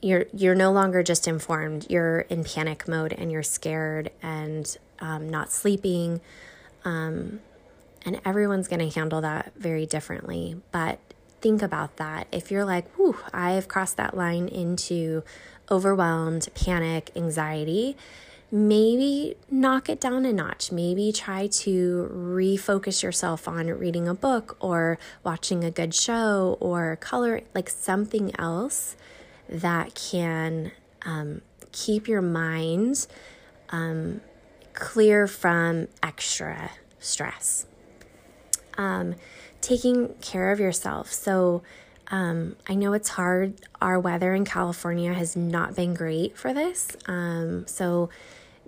you're 0.01 0.25
you're 0.33 0.55
no 0.55 0.71
longer 0.71 1.03
just 1.03 1.27
informed. 1.27 1.87
You're 1.89 2.21
in 2.21 2.43
panic 2.43 2.87
mode 2.87 3.13
and 3.13 3.31
you're 3.31 3.43
scared 3.43 4.11
and 4.21 4.77
um, 4.99 5.29
not 5.29 5.51
sleeping. 5.51 6.21
Um, 6.83 7.39
and 8.03 8.19
everyone's 8.25 8.67
going 8.67 8.79
to 8.79 8.89
handle 8.89 9.21
that 9.21 9.53
very 9.55 9.85
differently. 9.85 10.59
But 10.71 10.99
think 11.39 11.61
about 11.61 11.97
that. 11.97 12.27
If 12.31 12.51
you're 12.51 12.65
like 12.65 12.91
whew 12.95 13.17
i've 13.33 13.67
crossed 13.67 13.97
that 13.97 14.15
line 14.15 14.47
into 14.47 15.23
overwhelmed 15.69 16.47
panic 16.53 17.09
anxiety 17.15 17.95
maybe 18.51 19.35
knock 19.49 19.87
it 19.89 20.01
down 20.01 20.25
a 20.25 20.33
notch. 20.33 20.71
Maybe 20.71 21.11
try 21.11 21.47
to 21.47 22.09
refocus 22.13 23.01
yourself 23.01 23.47
on 23.47 23.67
reading 23.67 24.07
a 24.07 24.13
book 24.13 24.57
or 24.59 24.99
watching 25.23 25.63
a 25.63 25.71
good 25.71 25.95
show 25.95 26.57
or 26.59 26.97
color, 26.97 27.41
like 27.55 27.69
something 27.69 28.37
else 28.37 28.97
that 29.47 29.95
can 29.95 30.71
um, 31.03 31.41
keep 31.71 32.07
your 32.07 32.21
mind 32.21 33.07
um, 33.69 34.19
clear 34.73 35.27
from 35.27 35.87
extra 36.03 36.71
stress. 36.99 37.65
Um, 38.77 39.15
taking 39.61 40.15
care 40.21 40.51
of 40.51 40.59
yourself. 40.59 41.11
So, 41.11 41.61
um, 42.07 42.57
I 42.67 42.75
know 42.75 42.91
it's 42.91 43.09
hard. 43.09 43.53
Our 43.81 43.97
weather 43.97 44.33
in 44.33 44.43
California 44.43 45.13
has 45.13 45.37
not 45.37 45.75
been 45.75 45.93
great 45.93 46.37
for 46.37 46.53
this. 46.53 46.97
Um, 47.05 47.65
so, 47.67 48.09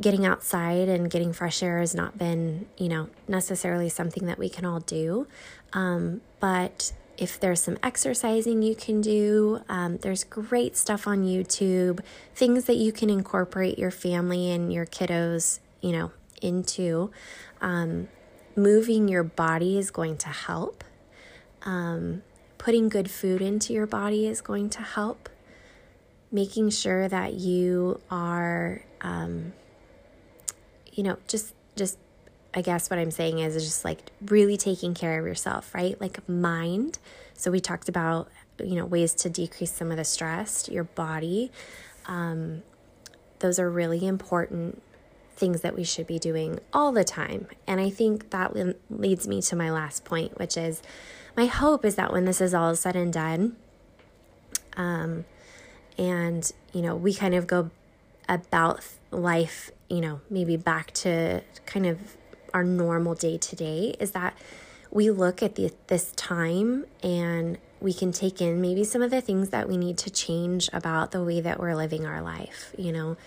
getting 0.01 0.25
outside 0.25 0.89
and 0.89 1.09
getting 1.09 1.33
fresh 1.33 1.61
air 1.61 1.79
has 1.79 1.93
not 1.93 2.17
been, 2.17 2.67
you 2.77 2.89
know, 2.89 3.09
necessarily 3.27 3.89
something 3.89 4.25
that 4.25 4.39
we 4.39 4.49
can 4.49 4.65
all 4.65 4.79
do. 4.79 5.27
Um, 5.73 6.21
but 6.39 6.93
if 7.17 7.39
there's 7.39 7.61
some 7.61 7.77
exercising 7.83 8.63
you 8.63 8.75
can 8.75 9.01
do, 9.01 9.61
um, 9.69 9.97
there's 9.97 10.23
great 10.23 10.75
stuff 10.75 11.05
on 11.07 11.23
YouTube, 11.23 11.99
things 12.33 12.65
that 12.65 12.77
you 12.77 12.91
can 12.91 13.09
incorporate 13.09 13.77
your 13.77 13.91
family 13.91 14.51
and 14.51 14.73
your 14.73 14.85
kiddos, 14.85 15.59
you 15.81 15.91
know, 15.91 16.11
into. 16.41 17.11
Um, 17.61 18.07
moving 18.55 19.07
your 19.07 19.23
body 19.23 19.77
is 19.77 19.91
going 19.91 20.17
to 20.17 20.29
help. 20.29 20.83
Um, 21.63 22.23
putting 22.57 22.89
good 22.89 23.09
food 23.09 23.41
into 23.41 23.73
your 23.73 23.87
body 23.87 24.27
is 24.27 24.41
going 24.41 24.69
to 24.71 24.81
help. 24.81 25.29
Making 26.31 26.71
sure 26.71 27.07
that 27.07 27.33
you 27.35 28.01
are 28.09 28.83
um, 29.01 29.53
you 30.93 31.03
know, 31.03 31.17
just 31.27 31.53
just 31.75 31.97
I 32.53 32.61
guess 32.61 32.89
what 32.89 32.99
I'm 32.99 33.11
saying 33.11 33.39
is, 33.39 33.55
is 33.55 33.65
just 33.65 33.83
like 33.83 34.11
really 34.25 34.57
taking 34.57 34.93
care 34.93 35.19
of 35.19 35.25
yourself, 35.25 35.73
right? 35.73 35.99
Like 35.99 36.27
mind. 36.29 36.99
So 37.33 37.49
we 37.49 37.59
talked 37.59 37.89
about, 37.89 38.29
you 38.59 38.75
know, 38.75 38.85
ways 38.85 39.13
to 39.15 39.29
decrease 39.29 39.71
some 39.71 39.89
of 39.89 39.97
the 39.97 40.05
stress, 40.05 40.69
your 40.69 40.83
body. 40.83 41.51
Um, 42.05 42.61
those 43.39 43.57
are 43.59 43.69
really 43.69 44.05
important 44.05 44.81
things 45.35 45.61
that 45.61 45.75
we 45.75 45.83
should 45.83 46.05
be 46.05 46.19
doing 46.19 46.59
all 46.71 46.91
the 46.91 47.03
time. 47.03 47.47
And 47.65 47.81
I 47.81 47.89
think 47.89 48.29
that 48.29 48.55
leads 48.89 49.27
me 49.27 49.41
to 49.41 49.55
my 49.55 49.71
last 49.71 50.05
point, 50.05 50.37
which 50.37 50.55
is 50.55 50.83
my 51.35 51.47
hope 51.47 51.83
is 51.83 51.95
that 51.95 52.13
when 52.13 52.25
this 52.25 52.39
is 52.39 52.53
all 52.53 52.75
said 52.75 52.95
and 52.95 53.11
done, 53.11 53.55
um, 54.77 55.25
and, 55.97 56.51
you 56.71 56.81
know, 56.81 56.95
we 56.95 57.13
kind 57.13 57.33
of 57.33 57.47
go 57.47 57.71
about 58.29 58.85
life 59.11 59.71
you 59.89 60.01
know, 60.01 60.21
maybe 60.29 60.57
back 60.57 60.91
to 60.91 61.41
kind 61.65 61.85
of 61.85 61.99
our 62.53 62.63
normal 62.63 63.15
day 63.15 63.37
to 63.37 63.55
day 63.55 63.95
is 63.99 64.11
that 64.11 64.37
we 64.91 65.09
look 65.09 65.41
at 65.41 65.55
the, 65.55 65.71
this 65.87 66.11
time 66.11 66.85
and 67.01 67.57
we 67.79 67.93
can 67.93 68.11
take 68.11 68.41
in 68.41 68.61
maybe 68.61 68.83
some 68.83 69.01
of 69.01 69.11
the 69.11 69.21
things 69.21 69.49
that 69.49 69.67
we 69.67 69.75
need 69.75 69.97
to 69.97 70.09
change 70.09 70.69
about 70.71 71.11
the 71.11 71.23
way 71.23 71.41
that 71.41 71.59
we're 71.59 71.75
living 71.75 72.05
our 72.05 72.21
life. 72.21 72.73
You 72.77 72.91
know, 72.91 73.17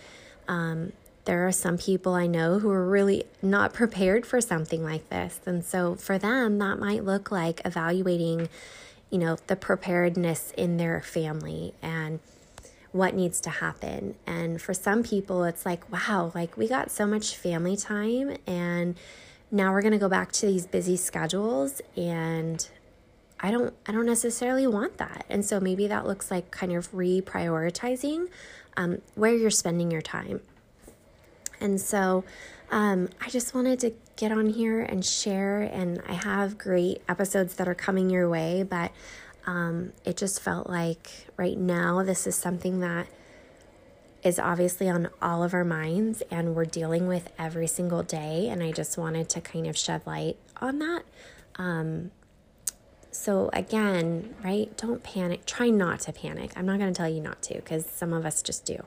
um, 0.48 0.92
there 1.26 1.46
are 1.46 1.52
some 1.52 1.76
people 1.76 2.14
I 2.14 2.26
know 2.26 2.60
who 2.60 2.70
are 2.70 2.86
really 2.86 3.25
not 3.42 3.75
prepared 3.75 4.25
for 4.25 4.40
something 4.40 4.82
like 4.82 5.08
this. 5.10 5.40
And 5.44 5.64
so 5.64 5.96
for 5.96 6.18
them, 6.18 6.58
that 6.58 6.78
might 6.78 7.04
look 7.04 7.30
like 7.30 7.60
evaluating, 7.64 8.48
you 9.10 9.18
know, 9.18 9.36
the 9.48 9.56
preparedness 9.56 10.52
in 10.56 10.76
their 10.76 11.02
family 11.02 11.75
and 11.82 12.20
what 12.93 13.14
needs 13.14 13.40
to 13.43 13.50
happen. 13.50 14.14
And 14.26 14.61
for 14.61 14.75
some 14.75 15.02
people, 15.02 15.45
it's 15.45 15.66
like, 15.66 15.90
wow, 15.90 16.33
like 16.35 16.57
we 16.57 16.69
got 16.69 16.90
so 16.90 17.07
much 17.07 17.37
family 17.37 17.76
time 17.76 18.37
and 18.47 18.97
now 19.50 19.73
we're 19.73 19.83
going 19.83 19.93
to 19.93 19.99
go 19.99 20.09
back 20.09 20.33
to 20.33 20.47
these 20.47 20.66
busy 20.66 20.97
schedules 20.97 21.81
and 21.97 22.69
I 23.38 23.50
don't 23.50 23.75
I 23.87 23.93
don't 23.93 24.07
necessarily 24.07 24.66
want 24.66 24.97
that. 24.97 25.26
And 25.28 25.45
so 25.45 25.61
maybe 25.61 25.87
that 25.88 26.07
looks 26.07 26.31
like 26.31 26.50
kind 26.50 26.73
of 26.73 26.90
reprioritizing 26.93 28.28
um, 28.76 29.02
where 29.14 29.35
you're 29.35 29.50
spending 29.50 29.90
your 29.90 30.02
time. 30.02 30.40
And 31.61 31.81
so 31.81 32.25
um, 32.71 33.09
I 33.21 33.28
just 33.28 33.55
wanted 33.55 33.78
to 33.81 33.93
get 34.16 34.33
on 34.33 34.50
here 34.50 34.81
and 34.83 35.05
share, 35.05 35.61
and 35.61 36.02
I 36.09 36.14
have 36.14 36.59
great 36.59 37.02
episodes 37.09 37.55
that 37.55 37.69
are 37.69 37.75
coming 37.75 38.11
your 38.11 38.28
way, 38.28 38.62
but 38.62 38.90
um, 39.47 39.93
it 40.05 40.17
just 40.17 40.41
felt 40.41 40.69
like 40.69 41.29
right 41.37 41.57
now 41.57 42.03
this 42.03 42.26
is 42.26 42.35
something 42.35 42.81
that 42.81 43.07
is 44.23 44.38
obviously 44.41 44.88
on 44.88 45.09
all 45.23 45.45
of 45.45 45.55
our 45.55 45.65
minds 45.65 46.23
and 46.31 46.57
we're 46.57 46.65
dealing 46.65 47.07
with 47.07 47.31
every 47.38 47.69
single 47.69 48.03
day. 48.03 48.49
And 48.49 48.62
I 48.62 48.73
just 48.73 48.99
wanted 48.99 49.29
to 49.31 49.41
kind 49.41 49.67
of 49.69 49.76
shed 49.76 50.03
light 50.05 50.37
on 50.61 50.81
that. 50.81 51.05
Um, 51.57 52.11
so, 53.12 53.49
again, 53.53 54.35
right, 54.45 54.76
don't 54.76 55.03
panic. 55.03 55.47
Try 55.47 55.71
not 55.71 56.00
to 56.00 56.12
panic. 56.12 56.50
I'm 56.57 56.67
not 56.67 56.79
going 56.79 56.93
to 56.93 56.97
tell 56.97 57.09
you 57.09 57.21
not 57.21 57.41
to 57.43 57.55
because 57.55 57.87
some 57.87 58.12
of 58.12 58.26
us 58.26 58.43
just 58.43 58.65
do. 58.67 58.85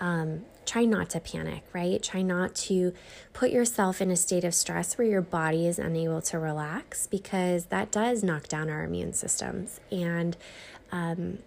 Um, 0.00 0.46
try 0.66 0.84
not 0.84 1.10
to 1.10 1.20
panic, 1.20 1.62
right? 1.72 2.02
Try 2.02 2.22
not 2.22 2.54
to 2.54 2.92
put 3.32 3.50
yourself 3.50 4.00
in 4.00 4.10
a 4.10 4.16
state 4.16 4.44
of 4.44 4.54
stress 4.54 4.96
where 4.96 5.06
your 5.06 5.20
body 5.20 5.66
is 5.66 5.78
unable 5.78 6.22
to 6.22 6.38
relax 6.38 7.06
because 7.06 7.66
that 7.66 7.90
does 7.90 8.22
knock 8.22 8.48
down 8.48 8.70
our 8.70 8.84
immune 8.84 9.12
systems. 9.12 9.80
And, 9.90 10.36
um, 10.90 11.38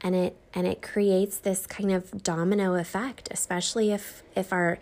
and 0.00 0.14
it 0.14 0.36
and 0.54 0.66
it 0.66 0.82
creates 0.82 1.38
this 1.38 1.66
kind 1.66 1.90
of 1.90 2.22
domino 2.22 2.74
effect 2.74 3.28
especially 3.30 3.92
if 3.92 4.22
if 4.34 4.52
our 4.52 4.78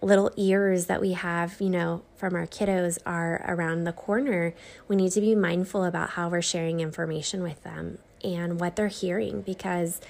little 0.00 0.30
ears 0.36 0.86
that 0.86 1.00
we 1.00 1.12
have 1.12 1.60
you 1.60 1.70
know 1.70 2.02
from 2.16 2.34
our 2.34 2.46
kiddos 2.46 2.98
are 3.04 3.44
around 3.46 3.84
the 3.84 3.92
corner 3.92 4.54
we 4.86 4.96
need 4.96 5.10
to 5.10 5.20
be 5.20 5.34
mindful 5.34 5.84
about 5.84 6.10
how 6.10 6.28
we're 6.28 6.42
sharing 6.42 6.80
information 6.80 7.42
with 7.42 7.62
them 7.64 7.98
and 8.22 8.60
what 8.60 8.76
they're 8.76 8.88
hearing 8.88 9.42
because 9.42 10.00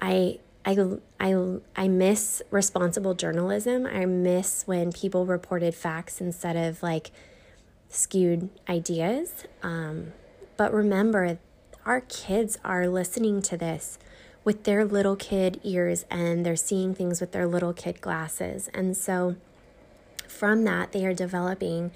i 0.00 0.38
I, 0.68 0.76
I, 1.18 1.34
I 1.74 1.88
miss 1.88 2.42
responsible 2.50 3.14
journalism. 3.14 3.86
I 3.86 4.04
miss 4.04 4.64
when 4.66 4.92
people 4.92 5.24
reported 5.24 5.74
facts 5.74 6.20
instead 6.20 6.56
of 6.56 6.82
like 6.82 7.10
skewed 7.88 8.50
ideas. 8.68 9.44
Um, 9.62 10.12
but 10.58 10.74
remember, 10.74 11.38
our 11.86 12.02
kids 12.02 12.58
are 12.66 12.86
listening 12.86 13.40
to 13.42 13.56
this 13.56 13.98
with 14.44 14.64
their 14.64 14.84
little 14.84 15.16
kid 15.16 15.58
ears 15.64 16.04
and 16.10 16.44
they're 16.44 16.54
seeing 16.54 16.94
things 16.94 17.18
with 17.18 17.32
their 17.32 17.46
little 17.46 17.72
kid 17.72 18.02
glasses. 18.02 18.68
And 18.74 18.94
so 18.94 19.36
from 20.26 20.64
that, 20.64 20.92
they 20.92 21.06
are 21.06 21.14
developing, 21.14 21.92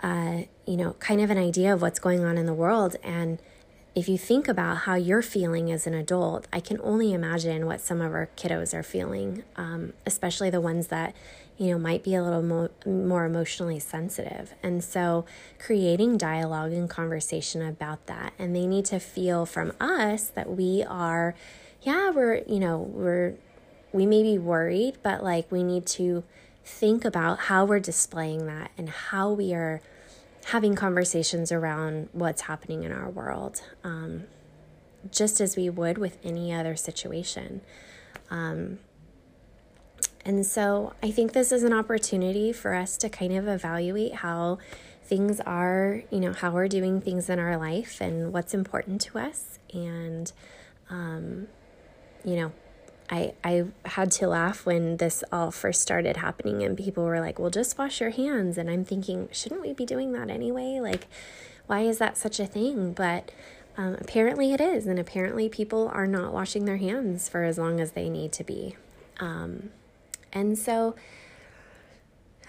uh, 0.00 0.44
you 0.66 0.78
know, 0.78 0.94
kind 1.00 1.20
of 1.20 1.28
an 1.28 1.36
idea 1.36 1.74
of 1.74 1.82
what's 1.82 1.98
going 1.98 2.24
on 2.24 2.38
in 2.38 2.46
the 2.46 2.54
world. 2.54 2.96
And 3.02 3.40
if 3.94 4.08
you 4.08 4.18
think 4.18 4.48
about 4.48 4.78
how 4.78 4.96
you're 4.96 5.22
feeling 5.22 5.70
as 5.70 5.86
an 5.86 5.94
adult, 5.94 6.48
I 6.52 6.58
can 6.58 6.80
only 6.82 7.12
imagine 7.12 7.66
what 7.66 7.80
some 7.80 8.00
of 8.00 8.12
our 8.12 8.28
kiddos 8.36 8.74
are 8.74 8.82
feeling, 8.82 9.44
um, 9.56 9.92
especially 10.04 10.50
the 10.50 10.60
ones 10.60 10.88
that, 10.88 11.14
you 11.56 11.70
know, 11.70 11.78
might 11.78 12.02
be 12.02 12.16
a 12.16 12.22
little 12.22 12.42
mo- 12.42 12.70
more 12.84 13.24
emotionally 13.24 13.78
sensitive. 13.78 14.52
And 14.64 14.82
so 14.82 15.24
creating 15.60 16.16
dialogue 16.16 16.72
and 16.72 16.90
conversation 16.90 17.62
about 17.62 18.06
that. 18.06 18.32
And 18.36 18.54
they 18.54 18.66
need 18.66 18.84
to 18.86 18.98
feel 18.98 19.46
from 19.46 19.72
us 19.80 20.28
that 20.28 20.50
we 20.50 20.82
are, 20.82 21.36
yeah, 21.82 22.10
we're, 22.10 22.42
you 22.48 22.58
know, 22.58 22.78
we're, 22.78 23.34
we 23.92 24.06
may 24.06 24.24
be 24.24 24.38
worried, 24.38 24.96
but 25.04 25.22
like 25.22 25.52
we 25.52 25.62
need 25.62 25.86
to 25.86 26.24
think 26.64 27.04
about 27.04 27.38
how 27.38 27.64
we're 27.64 27.78
displaying 27.78 28.46
that 28.46 28.72
and 28.76 28.88
how 28.88 29.30
we 29.30 29.54
are 29.54 29.80
having 30.44 30.74
conversations 30.74 31.50
around 31.50 32.08
what's 32.12 32.42
happening 32.42 32.84
in 32.84 32.92
our 32.92 33.08
world, 33.08 33.62
um, 33.82 34.24
just 35.10 35.40
as 35.40 35.56
we 35.56 35.70
would 35.70 35.98
with 35.98 36.18
any 36.22 36.52
other 36.52 36.76
situation. 36.76 37.60
Um, 38.30 38.78
and 40.24 40.46
so 40.46 40.94
I 41.02 41.10
think 41.10 41.32
this 41.32 41.52
is 41.52 41.62
an 41.62 41.72
opportunity 41.72 42.52
for 42.52 42.74
us 42.74 42.96
to 42.98 43.08
kind 43.08 43.36
of 43.36 43.46
evaluate 43.46 44.14
how 44.16 44.58
things 45.02 45.40
are, 45.40 46.02
you 46.10 46.20
know, 46.20 46.32
how 46.32 46.50
we're 46.50 46.68
doing 46.68 47.00
things 47.00 47.28
in 47.28 47.38
our 47.38 47.58
life 47.58 48.00
and 48.00 48.32
what's 48.32 48.54
important 48.54 49.02
to 49.02 49.18
us. 49.18 49.58
And, 49.72 50.32
um, 50.88 51.48
you 52.24 52.36
know, 52.36 52.52
I, 53.10 53.34
I 53.44 53.66
had 53.84 54.10
to 54.12 54.28
laugh 54.28 54.64
when 54.64 54.96
this 54.96 55.22
all 55.30 55.50
first 55.50 55.82
started 55.82 56.16
happening 56.18 56.62
and 56.62 56.76
people 56.76 57.04
were 57.04 57.20
like, 57.20 57.38
well, 57.38 57.50
just 57.50 57.76
wash 57.76 58.00
your 58.00 58.10
hands. 58.10 58.56
And 58.56 58.70
I'm 58.70 58.84
thinking, 58.84 59.28
shouldn't 59.30 59.60
we 59.60 59.72
be 59.72 59.84
doing 59.84 60.12
that 60.12 60.30
anyway? 60.30 60.78
Like, 60.80 61.06
why 61.66 61.80
is 61.80 61.98
that 61.98 62.16
such 62.16 62.40
a 62.40 62.46
thing? 62.46 62.92
But 62.92 63.30
um, 63.76 63.96
apparently 64.00 64.52
it 64.52 64.60
is. 64.60 64.86
And 64.86 64.98
apparently 64.98 65.48
people 65.48 65.90
are 65.92 66.06
not 66.06 66.32
washing 66.32 66.64
their 66.64 66.78
hands 66.78 67.28
for 67.28 67.44
as 67.44 67.58
long 67.58 67.80
as 67.80 67.92
they 67.92 68.08
need 68.08 68.32
to 68.32 68.44
be. 68.44 68.76
Um, 69.20 69.70
and 70.32 70.58
so, 70.58 70.94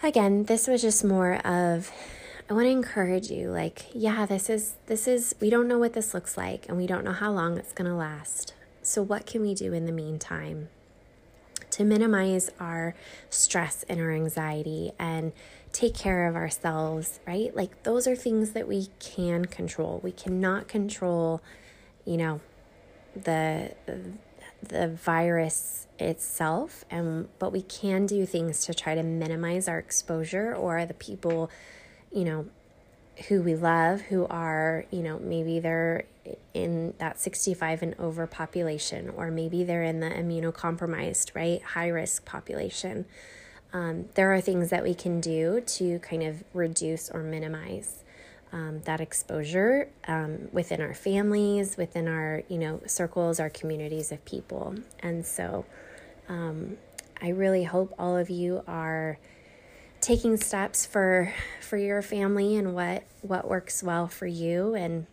again, 0.02 0.46
this 0.46 0.68
was 0.68 0.82
just 0.82 1.04
more 1.04 1.36
of 1.46 1.92
I 2.50 2.54
want 2.54 2.66
to 2.66 2.70
encourage 2.70 3.32
you 3.32 3.50
like, 3.50 3.88
yeah, 3.94 4.26
this 4.28 4.50
is 4.50 4.76
this 4.86 5.08
is 5.08 5.36
we 5.40 5.50
don't 5.50 5.68
know 5.68 5.80
what 5.80 5.94
this 5.94 6.14
looks 6.14 6.38
like 6.38 6.68
and 6.70 6.78
we 6.78 6.86
don't 6.86 7.04
know 7.04 7.12
how 7.12 7.32
long 7.32 7.58
it's 7.58 7.74
going 7.74 7.90
to 7.90 7.96
last. 7.96 8.54
So, 8.86 9.02
what 9.02 9.26
can 9.26 9.42
we 9.42 9.56
do 9.56 9.74
in 9.74 9.88
the 9.88 9.92
meantime 9.92 10.70
to 11.72 11.84
minimize 11.84 12.52
our 12.60 12.94
stress 13.32 13.84
and 13.90 14.00
our 14.00 14.12
anxiety 14.12 14.92
and 15.00 15.34
take 15.74 15.96
care 15.96 16.28
of 16.28 16.36
ourselves, 16.36 17.20
right? 17.26 17.54
Like, 17.56 17.82
those 17.82 18.06
are 18.08 18.16
things 18.16 18.52
that 18.52 18.68
we 18.68 18.90
can 19.00 19.46
control. 19.46 20.00
We 20.04 20.12
cannot 20.12 20.68
control, 20.68 21.42
you 22.06 22.18
know, 22.18 22.42
the 23.16 23.74
the 24.62 24.88
virus 24.88 25.88
itself 25.98 26.86
and 26.92 27.28
but 27.40 27.52
we 27.52 27.62
can 27.64 28.06
do 28.06 28.26
things 28.26 28.66
to 28.66 28.74
try 28.74 28.94
to 28.96 29.04
minimize 29.04 29.68
our 29.68 29.80
exposure 29.80 30.54
or 30.54 30.86
the 30.86 30.94
people 30.94 31.50
you 32.12 32.26
know 32.26 32.46
who 33.28 33.42
we 33.42 33.56
love 33.56 34.02
who 34.02 34.26
are 34.28 34.86
you 34.92 35.02
know 35.02 35.20
maybe 35.20 35.60
they're 35.60 36.06
in 36.54 36.94
that 36.98 37.20
65 37.20 37.82
and 37.82 37.96
over 38.00 38.26
population 38.28 39.10
or 39.10 39.30
maybe 39.30 39.64
they're 39.64 39.84
in 39.84 40.00
the 40.00 40.10
immunocompromised 40.10 41.36
right 41.36 41.62
high 41.62 41.88
risk 41.88 42.26
population. 42.26 43.06
Um, 43.74 44.06
there 44.16 44.34
are 44.34 44.40
things 44.40 44.70
that 44.70 44.84
we 44.84 44.94
can 44.94 45.20
do 45.20 45.62
to 45.62 46.00
kind 46.00 46.24
of 46.24 46.44
reduce 46.54 47.10
or 47.10 47.22
minimize 47.24 48.04
um, 48.54 48.82
that 48.86 49.02
exposure 49.02 49.90
um, 50.08 50.48
within 50.52 50.82
our 50.82 50.94
families 50.94 51.78
within 51.78 52.08
our 52.08 52.44
you 52.48 52.58
know 52.58 52.82
circles 52.86 53.40
our 53.40 53.50
communities 53.50 54.12
of 54.12 54.24
people. 54.26 54.76
And 55.00 55.26
so 55.26 55.66
um, 56.28 56.78
i 57.22 57.30
really 57.30 57.64
hope 57.64 57.94
all 57.98 58.18
of 58.18 58.30
you 58.30 58.64
are 58.68 59.18
taking 60.06 60.38
steps 60.38 60.86
for 60.86 61.34
for 61.60 61.78
your 61.78 62.00
family 62.00 62.56
and 62.56 62.76
what 62.76 63.04
what 63.24 63.48
works 63.48 63.82
well 63.82 64.08
for 64.08 64.28
you 64.28 64.76
and 64.76 65.08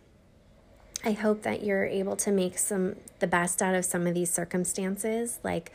I 1.03 1.13
hope 1.13 1.41
that 1.41 1.63
you're 1.63 1.83
able 1.83 2.15
to 2.17 2.31
make 2.31 2.59
some 2.59 2.97
the 3.17 3.25
best 3.25 3.63
out 3.63 3.73
of 3.73 3.85
some 3.85 4.05
of 4.05 4.13
these 4.13 4.31
circumstances 4.31 5.39
like 5.43 5.71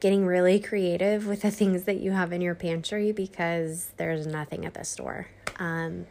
getting 0.00 0.24
really 0.24 0.58
creative 0.58 1.26
with 1.26 1.42
the 1.42 1.50
things 1.50 1.82
that 1.82 2.00
you 2.00 2.12
have 2.12 2.32
in 2.32 2.40
your 2.40 2.54
pantry 2.54 3.12
because 3.12 3.90
there's 3.98 4.26
nothing 4.26 4.64
at 4.64 4.72
the 4.72 4.84
store. 4.84 5.28
Um, 5.58 6.06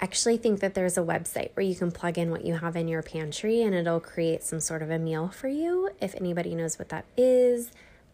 actually 0.00 0.36
think 0.36 0.60
that 0.60 0.74
there's 0.74 0.96
a 0.96 1.02
website 1.02 1.50
where 1.54 1.66
you 1.66 1.74
can 1.74 1.90
plug 1.90 2.18
in 2.18 2.30
what 2.30 2.44
you 2.44 2.54
have 2.54 2.76
in 2.76 2.86
your 2.86 3.02
pantry 3.02 3.62
and 3.62 3.74
it'll 3.74 4.00
create 4.00 4.44
some 4.44 4.60
sort 4.60 4.80
of 4.80 4.90
a 4.90 4.98
meal 4.98 5.28
for 5.28 5.48
you. 5.48 5.90
If 6.00 6.14
anybody 6.14 6.54
knows 6.54 6.78
what 6.78 6.88
that 6.90 7.04
is, 7.16 7.72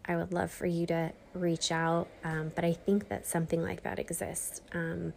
I 0.09 0.17
would 0.17 0.33
love 0.33 0.51
for 0.51 0.67
you 0.67 0.87
to 0.87 1.13
reach 1.35 1.71
out. 1.71 2.09
Um, 2.25 2.51
but 2.55 2.65
I 2.65 2.73
think 2.73 3.09
that 3.09 3.27
something 3.27 3.63
like 3.63 3.83
that 3.83 3.99
exists. 3.99 4.63
Um, 4.73 5.13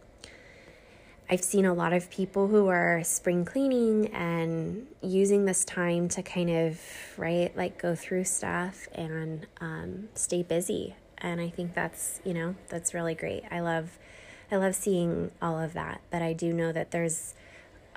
I've 1.30 1.42
seen 1.42 1.64
a 1.64 1.72
lot 1.72 1.94
of 1.94 2.10
people 2.10 2.48
who 2.48 2.68
are 2.68 3.02
spring 3.04 3.46
cleaning 3.46 4.08
and 4.08 4.86
using 5.00 5.46
this 5.46 5.64
time 5.64 6.08
to 6.10 6.22
kind 6.22 6.50
of, 6.50 6.78
right, 7.16 7.56
like 7.56 7.80
go 7.80 7.94
through 7.94 8.24
stuff 8.24 8.86
and 8.94 9.46
um, 9.60 10.08
stay 10.14 10.42
busy. 10.42 10.94
And 11.18 11.40
I 11.40 11.48
think 11.48 11.74
that's, 11.74 12.20
you 12.24 12.34
know, 12.34 12.54
that's 12.68 12.92
really 12.92 13.14
great. 13.14 13.44
I 13.50 13.60
love, 13.60 13.98
I 14.50 14.56
love 14.56 14.74
seeing 14.74 15.30
all 15.40 15.58
of 15.58 15.72
that. 15.72 16.02
But 16.10 16.20
I 16.20 16.34
do 16.34 16.52
know 16.52 16.70
that 16.72 16.90
there's 16.90 17.34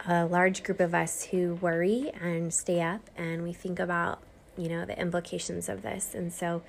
a 0.07 0.25
large 0.25 0.63
group 0.63 0.79
of 0.79 0.95
us 0.95 1.25
who 1.25 1.55
worry 1.55 2.11
and 2.21 2.53
stay 2.53 2.81
up 2.81 3.09
and 3.17 3.43
we 3.43 3.51
think 3.51 3.79
about, 3.79 4.19
you 4.57 4.69
know, 4.69 4.85
the 4.85 4.99
implications 4.99 5.69
of 5.69 5.81
this. 5.81 6.13
And 6.13 6.31
so 6.31 6.61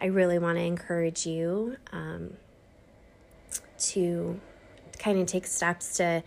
I 0.00 0.06
really 0.06 0.38
want 0.38 0.58
to 0.58 0.62
encourage 0.62 1.26
you 1.26 1.76
um, 1.92 2.34
to 3.78 4.40
kind 4.98 5.18
of 5.18 5.26
take 5.26 5.46
steps 5.46 5.96
to 5.96 6.22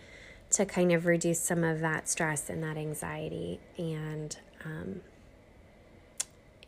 to 0.50 0.64
kind 0.64 0.92
of 0.92 1.04
reduce 1.04 1.40
some 1.40 1.62
of 1.62 1.80
that 1.80 2.08
stress 2.08 2.48
and 2.48 2.62
that 2.62 2.78
anxiety 2.78 3.60
and 3.76 4.38
um, 4.64 5.00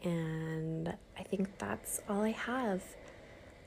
and 0.03 0.95
I 1.19 1.23
think 1.23 1.59
that's 1.59 2.01
all 2.09 2.23
I 2.23 2.31
have. 2.31 2.83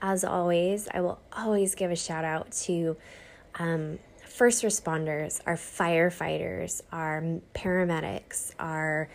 As 0.01 0.23
always, 0.23 0.87
I 0.93 1.01
will 1.01 1.19
always 1.31 1.75
give 1.75 1.91
a 1.91 1.95
shout 1.95 2.25
out 2.25 2.51
to 2.63 2.97
um, 3.55 3.99
first 4.27 4.63
responders, 4.63 5.39
our 5.45 5.55
firefighters, 5.55 6.81
our 6.91 7.23
paramedics, 7.53 8.53
our 8.59 9.07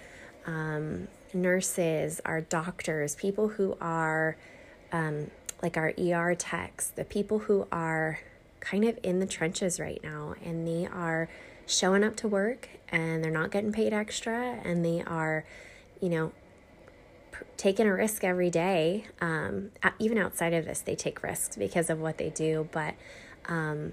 um, 0.47 1.09
nurses, 1.35 2.21
our 2.25 2.41
doctors, 2.41 3.15
people 3.15 3.49
who 3.49 3.77
are 3.81 4.37
um, 4.93 5.31
like 5.63 5.77
our 5.77 5.93
ER 5.99 6.35
techs, 6.35 6.89
the 6.89 7.05
people 7.05 7.41
who 7.41 7.67
are 7.71 8.21
kind 8.61 8.85
of 8.85 8.99
in 9.03 9.21
the 9.21 9.27
trenches 9.27 9.79
right 9.79 10.01
now 10.03 10.35
and 10.45 10.67
they 10.67 10.87
are 10.87 11.29
showing 11.67 12.03
up 12.03 12.17
to 12.17 12.29
work 12.29 12.69
and 12.91 13.23
they're 13.23 13.31
not 13.31 13.51
getting 13.51 13.73
paid 13.73 13.93
extra 13.93 14.59
and 14.65 14.85
they 14.85 15.03
are, 15.03 15.45
you 16.01 16.09
know, 16.09 16.33
taking 17.57 17.87
a 17.87 17.93
risk 17.93 18.25
every 18.25 18.51
day. 18.51 19.05
Um, 19.21 19.71
even 19.99 20.19
outside 20.19 20.53
of 20.53 20.65
this, 20.65 20.81
they 20.81 20.95
take 20.95 21.23
risks 21.23 21.57
because 21.57 21.91
of 21.91 22.01
what 22.01 22.19
they 22.19 22.31
do, 22.31 22.69
but 22.73 22.95
um, 23.47 23.93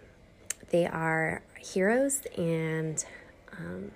they 0.69 0.85
are 0.85 1.41
heroes. 1.59 2.21
And 2.37 3.03
um, 3.57 3.91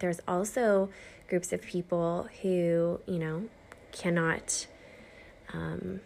there's 0.00 0.20
also 0.26 0.90
groups 1.28 1.52
of 1.52 1.62
people 1.62 2.28
who, 2.42 3.00
you 3.06 3.18
know, 3.18 3.44
cannot. 3.92 4.66
Um, 5.52 6.00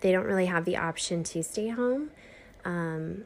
they 0.00 0.12
don't 0.12 0.24
really 0.24 0.46
have 0.46 0.64
the 0.64 0.76
option 0.76 1.22
to 1.24 1.42
stay 1.42 1.68
home. 1.68 2.10
Um, 2.64 3.24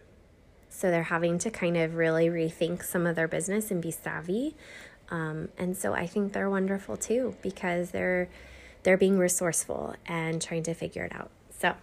so 0.69 0.91
they're 0.91 1.05
having 1.05 1.39
to 1.41 1.51
kind 1.51 1.77
of 1.77 1.95
really 1.95 2.29
rethink 2.29 2.83
some 2.83 3.07
of 3.07 3.15
their 3.15 3.29
business 3.29 3.71
and 3.71 3.81
be 3.81 3.91
savvy. 3.91 4.57
Um, 5.11 5.51
and 5.59 5.77
so 5.77 5.93
I 5.93 6.07
think 6.07 6.33
they're 6.33 6.49
wonderful 6.51 6.97
too 6.97 7.37
because 7.43 7.91
they're 7.91 8.29
they're 8.83 8.97
being 8.97 9.19
resourceful 9.19 9.95
and 10.07 10.43
trying 10.43 10.65
to 10.65 10.75
figure 10.75 11.05
it 11.05 11.15
out. 11.15 11.31
So 11.57 11.75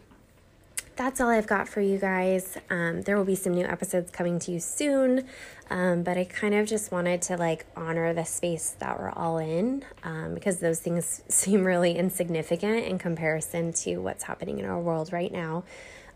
that's 1.00 1.22
all 1.22 1.30
I've 1.30 1.48
got 1.48 1.70
for 1.70 1.80
you 1.80 1.98
guys. 1.98 2.58
Um, 2.70 3.04
there 3.04 3.16
will 3.16 3.24
be 3.24 3.34
some 3.34 3.54
new 3.54 3.66
episodes 3.66 4.12
coming 4.12 4.38
to 4.40 4.52
you 4.52 4.60
soon, 4.60 5.26
um, 5.70 6.04
but 6.04 6.18
I 6.18 6.26
kind 6.26 6.54
of 6.54 6.68
just 6.68 6.92
wanted 6.92 7.22
to 7.22 7.38
like 7.38 7.66
honor 7.78 8.14
the 8.14 8.26
space 8.26 8.76
that 8.80 9.00
we're 9.00 9.12
all 9.12 9.38
in 9.38 9.86
um, 10.04 10.34
because 10.34 10.60
those 10.60 10.82
things 10.82 11.22
seem 11.30 11.64
really 11.64 11.98
insignificant 11.98 12.84
in 12.84 13.00
comparison 13.00 13.72
to 13.72 14.00
what's 14.00 14.24
happening 14.24 14.60
in 14.60 14.66
our 14.66 14.78
world 14.78 15.14
right 15.14 15.32
now. 15.32 15.64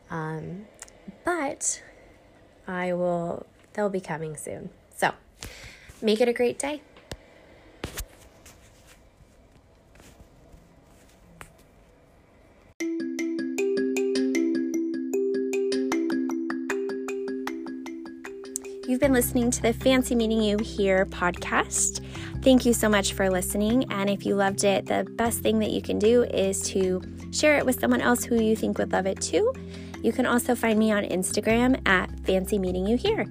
Um, 0.09 0.65
but 1.23 1.81
I 2.67 2.91
will, 2.91 3.45
they'll 3.75 3.89
be 3.89 4.01
coming 4.01 4.35
soon. 4.35 4.69
So 4.97 5.13
make 6.01 6.19
it 6.19 6.27
a 6.27 6.33
great 6.33 6.59
day. 6.59 6.81
Been 19.03 19.11
listening 19.11 19.51
to 19.51 19.61
the 19.61 19.73
Fancy 19.73 20.15
Meeting 20.15 20.41
You 20.41 20.57
Here 20.59 21.05
podcast. 21.05 21.99
Thank 22.41 22.65
you 22.65 22.71
so 22.71 22.87
much 22.87 23.11
for 23.11 23.29
listening. 23.29 23.83
And 23.91 24.09
if 24.09 24.25
you 24.25 24.33
loved 24.33 24.63
it, 24.63 24.85
the 24.85 25.05
best 25.17 25.41
thing 25.41 25.59
that 25.59 25.71
you 25.71 25.81
can 25.81 25.99
do 25.99 26.23
is 26.23 26.61
to 26.69 27.01
share 27.33 27.57
it 27.57 27.65
with 27.65 27.77
someone 27.81 27.99
else 27.99 28.23
who 28.23 28.41
you 28.41 28.55
think 28.55 28.77
would 28.77 28.93
love 28.93 29.05
it 29.05 29.19
too. 29.19 29.53
You 30.01 30.13
can 30.13 30.25
also 30.25 30.55
find 30.55 30.79
me 30.79 30.93
on 30.93 31.03
Instagram 31.03 31.85
at 31.85 32.17
Fancy 32.21 32.57
Meeting 32.57 32.87
You 32.87 32.95
Here. 32.95 33.25